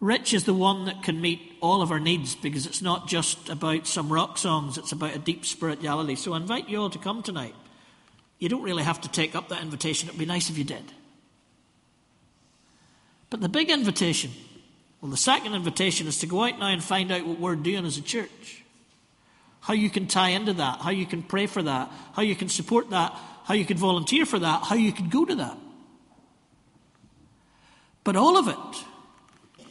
Rich 0.00 0.32
is 0.32 0.44
the 0.44 0.54
one 0.54 0.86
that 0.86 1.02
can 1.02 1.20
meet 1.20 1.52
all 1.60 1.82
of 1.82 1.90
our 1.90 2.00
needs 2.00 2.34
because 2.34 2.64
it's 2.64 2.80
not 2.80 3.06
just 3.06 3.50
about 3.50 3.86
some 3.86 4.10
rock 4.10 4.38
songs, 4.38 4.78
it's 4.78 4.92
about 4.92 5.14
a 5.14 5.18
deep 5.18 5.44
spirituality. 5.44 6.16
So 6.16 6.32
I 6.32 6.38
invite 6.38 6.70
you 6.70 6.80
all 6.80 6.88
to 6.90 6.98
come 6.98 7.22
tonight. 7.22 7.54
You 8.38 8.48
don't 8.48 8.62
really 8.62 8.82
have 8.82 9.02
to 9.02 9.10
take 9.10 9.34
up 9.34 9.50
that 9.50 9.62
invitation, 9.62 10.08
it'd 10.08 10.18
be 10.18 10.24
nice 10.24 10.48
if 10.48 10.56
you 10.56 10.64
did. 10.64 10.84
But 13.28 13.42
the 13.42 13.48
big 13.50 13.68
invitation, 13.68 14.30
well, 15.02 15.10
the 15.10 15.18
second 15.18 15.54
invitation 15.54 16.06
is 16.06 16.18
to 16.20 16.26
go 16.26 16.44
out 16.44 16.58
now 16.58 16.68
and 16.68 16.82
find 16.82 17.12
out 17.12 17.26
what 17.26 17.38
we're 17.38 17.54
doing 17.54 17.84
as 17.84 17.98
a 17.98 18.02
church. 18.02 18.64
How 19.60 19.74
you 19.74 19.90
can 19.90 20.06
tie 20.06 20.30
into 20.30 20.54
that, 20.54 20.80
how 20.80 20.90
you 20.90 21.04
can 21.04 21.22
pray 21.22 21.46
for 21.46 21.62
that, 21.62 21.92
how 22.14 22.22
you 22.22 22.34
can 22.34 22.48
support 22.48 22.88
that, 22.90 23.14
how 23.44 23.52
you 23.52 23.66
can 23.66 23.76
volunteer 23.76 24.24
for 24.24 24.38
that, 24.38 24.62
how 24.62 24.74
you 24.76 24.92
can 24.92 25.10
go 25.10 25.26
to 25.26 25.34
that. 25.34 25.58
But 28.02 28.16
all 28.16 28.38
of 28.38 28.48
it 28.48 28.84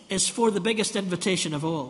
is 0.10 0.28
for 0.28 0.52
the 0.52 0.60
biggest 0.60 0.96
invitation 0.96 1.54
of 1.54 1.64
all. 1.64 1.90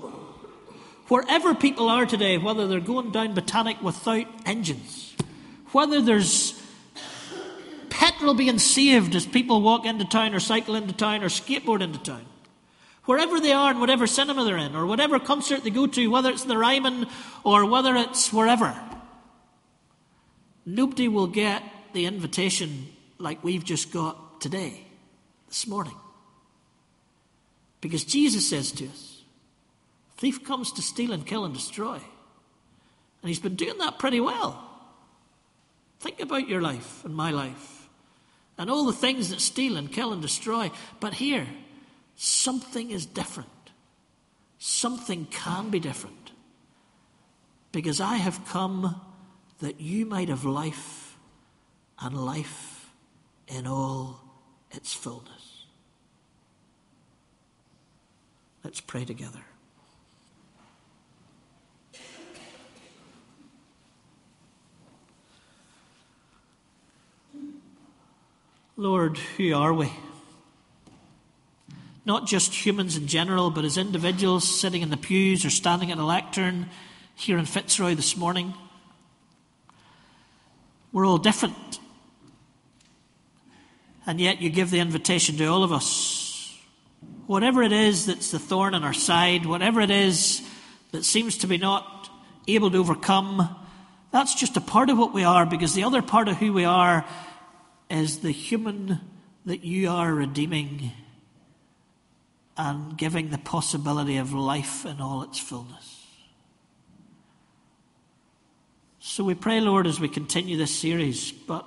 Wherever 1.07 1.55
people 1.55 1.89
are 1.89 2.05
today, 2.05 2.37
whether 2.37 2.67
they're 2.67 2.79
going 2.79 3.11
down 3.11 3.33
Botanic 3.33 3.81
without 3.81 4.27
engines, 4.45 5.15
whether 5.71 6.01
there's 6.01 6.61
petrol 7.89 8.33
being 8.33 8.59
saved 8.59 9.15
as 9.15 9.25
people 9.25 9.61
walk 9.61 9.85
into 9.85 10.05
town 10.05 10.33
or 10.33 10.39
cycle 10.39 10.75
into 10.75 10.93
town 10.93 11.23
or 11.23 11.29
skateboard 11.29 11.81
into 11.81 11.99
town, 11.99 12.25
wherever 13.05 13.39
they 13.39 13.51
are 13.51 13.71
and 13.71 13.79
whatever 13.79 14.05
cinema 14.05 14.45
they're 14.45 14.57
in 14.57 14.75
or 14.75 14.85
whatever 14.85 15.19
concert 15.19 15.63
they 15.63 15.71
go 15.71 15.87
to, 15.87 16.07
whether 16.07 16.29
it's 16.29 16.43
the 16.43 16.57
Ryman 16.57 17.07
or 17.43 17.65
whether 17.65 17.95
it's 17.95 18.31
wherever, 18.31 18.79
nobody 20.65 21.07
will 21.07 21.27
get 21.27 21.63
the 21.93 22.05
invitation 22.05 22.87
like 23.17 23.43
we've 23.43 23.65
just 23.65 23.91
got 23.91 24.39
today, 24.39 24.85
this 25.47 25.65
morning. 25.65 25.95
Because 27.81 28.03
Jesus 28.03 28.49
says 28.49 28.71
to 28.73 28.87
us, 28.87 29.21
thief 30.17 30.43
comes 30.43 30.71
to 30.73 30.81
steal 30.81 31.13
and 31.13 31.25
kill 31.25 31.45
and 31.45 31.53
destroy. 31.53 31.95
And 31.95 33.27
he's 33.27 33.39
been 33.39 33.55
doing 33.55 33.77
that 33.79 33.99
pretty 33.99 34.19
well. 34.19 34.65
Think 35.99 36.19
about 36.19 36.47
your 36.47 36.61
life 36.61 37.03
and 37.03 37.13
my 37.15 37.31
life 37.31 37.89
and 38.57 38.69
all 38.69 38.85
the 38.85 38.93
things 38.93 39.29
that 39.29 39.39
steal 39.39 39.77
and 39.77 39.91
kill 39.91 40.13
and 40.13 40.21
destroy. 40.21 40.71
But 40.99 41.13
here, 41.13 41.47
something 42.15 42.91
is 42.91 43.05
different. 43.05 43.49
Something 44.57 45.25
can 45.25 45.69
be 45.69 45.79
different. 45.79 46.31
Because 47.71 48.01
I 48.01 48.15
have 48.15 48.45
come 48.47 48.99
that 49.59 49.79
you 49.79 50.05
might 50.05 50.29
have 50.29 50.43
life 50.43 51.17
and 52.01 52.17
life 52.17 52.89
in 53.47 53.67
all 53.67 54.19
its 54.71 54.93
fullness. 54.93 55.58
Let's 58.63 58.81
pray 58.81 59.05
together. 59.05 59.39
Lord, 68.75 69.17
who 69.17 69.53
are 69.53 69.73
we? 69.73 69.91
Not 72.05 72.27
just 72.27 72.65
humans 72.65 72.95
in 72.95 73.07
general, 73.07 73.49
but 73.49 73.65
as 73.65 73.77
individuals 73.77 74.47
sitting 74.47 74.81
in 74.81 74.89
the 74.89 74.97
pews 74.97 75.43
or 75.43 75.49
standing 75.49 75.91
at 75.91 75.97
a 75.97 76.03
lectern 76.03 76.69
here 77.15 77.37
in 77.37 77.45
Fitzroy 77.45 77.95
this 77.95 78.15
morning. 78.15 78.53
We're 80.93 81.05
all 81.05 81.17
different. 81.17 81.79
And 84.05 84.19
yet 84.19 84.41
you 84.41 84.49
give 84.49 84.71
the 84.71 84.79
invitation 84.79 85.37
to 85.37 85.45
all 85.45 85.63
of 85.63 85.71
us 85.71 86.28
whatever 87.29 87.61
it 87.61 87.71
is 87.71 88.07
that's 88.07 88.31
the 88.31 88.39
thorn 88.39 88.73
in 88.73 88.83
our 88.83 88.91
side, 88.91 89.45
whatever 89.45 89.81
it 89.81 89.91
is 89.91 90.41
that 90.91 91.05
seems 91.05 91.37
to 91.37 91.45
be 91.45 91.59
not 91.59 92.09
able 92.47 92.71
to 92.71 92.77
overcome, 92.79 93.55
that's 94.09 94.33
just 94.33 94.57
a 94.57 94.61
part 94.61 94.89
of 94.89 94.97
what 94.97 95.13
we 95.13 95.23
are 95.23 95.45
because 95.45 95.75
the 95.75 95.83
other 95.83 96.01
part 96.01 96.27
of 96.27 96.37
who 96.37 96.51
we 96.51 96.65
are 96.65 97.05
is 97.87 98.21
the 98.21 98.31
human 98.31 98.99
that 99.45 99.63
you 99.63 99.91
are 99.91 100.11
redeeming 100.11 100.91
and 102.57 102.97
giving 102.97 103.29
the 103.29 103.37
possibility 103.37 104.17
of 104.17 104.33
life 104.33 104.83
in 104.83 104.99
all 104.99 105.21
its 105.21 105.37
fullness. 105.37 106.07
So 108.97 109.23
we 109.23 109.35
pray, 109.35 109.61
Lord, 109.61 109.85
as 109.85 109.99
we 109.99 110.09
continue 110.09 110.57
this 110.57 110.75
series, 110.75 111.31
but 111.31 111.63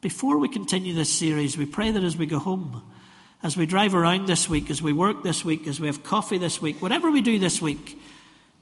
before 0.00 0.38
we 0.38 0.48
continue 0.48 0.92
this 0.92 1.12
series, 1.12 1.56
we 1.56 1.66
pray 1.66 1.92
that 1.92 2.02
as 2.02 2.16
we 2.16 2.26
go 2.26 2.40
home, 2.40 2.82
as 3.42 3.56
we 3.56 3.66
drive 3.66 3.94
around 3.94 4.26
this 4.26 4.48
week, 4.48 4.70
as 4.70 4.82
we 4.82 4.92
work 4.92 5.22
this 5.22 5.44
week, 5.44 5.66
as 5.66 5.78
we 5.78 5.86
have 5.86 6.02
coffee 6.02 6.38
this 6.38 6.60
week, 6.60 6.80
whatever 6.80 7.10
we 7.10 7.20
do 7.20 7.38
this 7.38 7.60
week, 7.60 8.00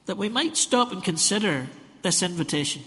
that 0.05 0.17
we 0.17 0.29
might 0.29 0.57
stop 0.57 0.91
and 0.91 1.03
consider 1.03 1.67
this 2.01 2.21
invitation. 2.21 2.83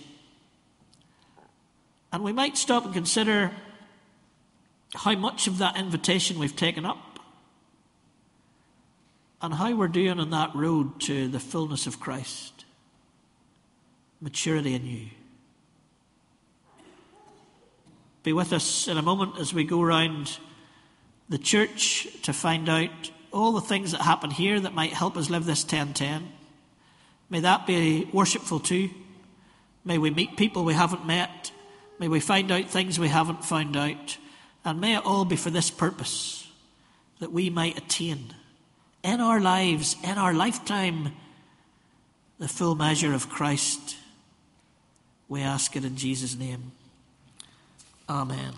And 2.13 2.23
we 2.23 2.33
might 2.33 2.57
stop 2.57 2.85
and 2.85 2.95
consider 2.95 3.53
how 4.95 5.15
much 5.17 5.47
of 5.47 5.59
that 5.59 5.77
invitation 5.77 6.39
we've 6.39 6.57
taken 6.57 6.87
up 6.87 7.19
and 9.41 9.55
how 9.55 9.75
we're 9.75 9.89
doing 9.89 10.19
on 10.19 10.31
that 10.31 10.55
road 10.55 11.01
to 11.03 11.29
the 11.29 11.41
fullness 11.41 11.87
of 11.87 12.01
Christ, 12.01 12.65
maturity 14.21 14.75
in 14.75 14.87
you. 14.87 15.07
Be 18.23 18.33
with 18.33 18.53
us 18.53 18.89
in 18.89 18.97
a 18.99 19.03
moment 19.03 19.39
as 19.39 19.55
we 19.55 19.65
go 19.65 19.81
around 19.81 20.39
the 21.29 21.39
church 21.39 22.09
to 22.23 22.33
find 22.33 22.69
out 22.69 23.11
all 23.33 23.53
the 23.53 23.61
things 23.61 23.93
that 23.93 24.01
happen 24.01 24.31
here 24.31 24.59
that 24.59 24.75
might 24.75 24.93
help 24.93 25.17
us 25.17 25.31
live 25.31 25.45
this 25.45 25.63
1010. 25.63 26.29
May 27.31 27.41
that 27.41 27.67
be 27.67 28.09
worshipful 28.13 28.61
too. 28.61 28.91
May 29.85 29.99
we 29.99 30.11
meet 30.11 30.37
people 30.37 30.65
we 30.65 30.75
haven't 30.75 31.07
met. 31.07 31.53
May 31.99 32.09
we 32.09 32.21
find 32.21 32.51
out 32.51 32.69
things 32.69 32.99
we 32.99 33.09
haven't 33.09 33.45
found 33.45 33.77
out. 33.77 34.19
And 34.65 34.81
may 34.81 34.97
it 34.97 35.05
all 35.05 35.25
be 35.25 35.37
for 35.37 35.51
this 35.51 35.71
purpose 35.71 36.47
that 37.21 37.33
we 37.33 37.51
might 37.51 37.77
attain 37.77 38.35
in 39.03 39.21
our 39.21 39.41
lives, 39.41 39.97
in 40.03 40.19
our 40.19 40.35
lifetime, 40.35 41.13
the 42.39 42.49
full 42.49 42.75
measure 42.75 43.15
of 43.15 43.29
Christ. 43.29 43.97
We 45.29 45.43
ask 45.43 45.77
it 45.77 45.85
in 45.85 45.97
Jesus' 45.97 46.37
name. 46.37 46.73
Amen. 48.09 48.55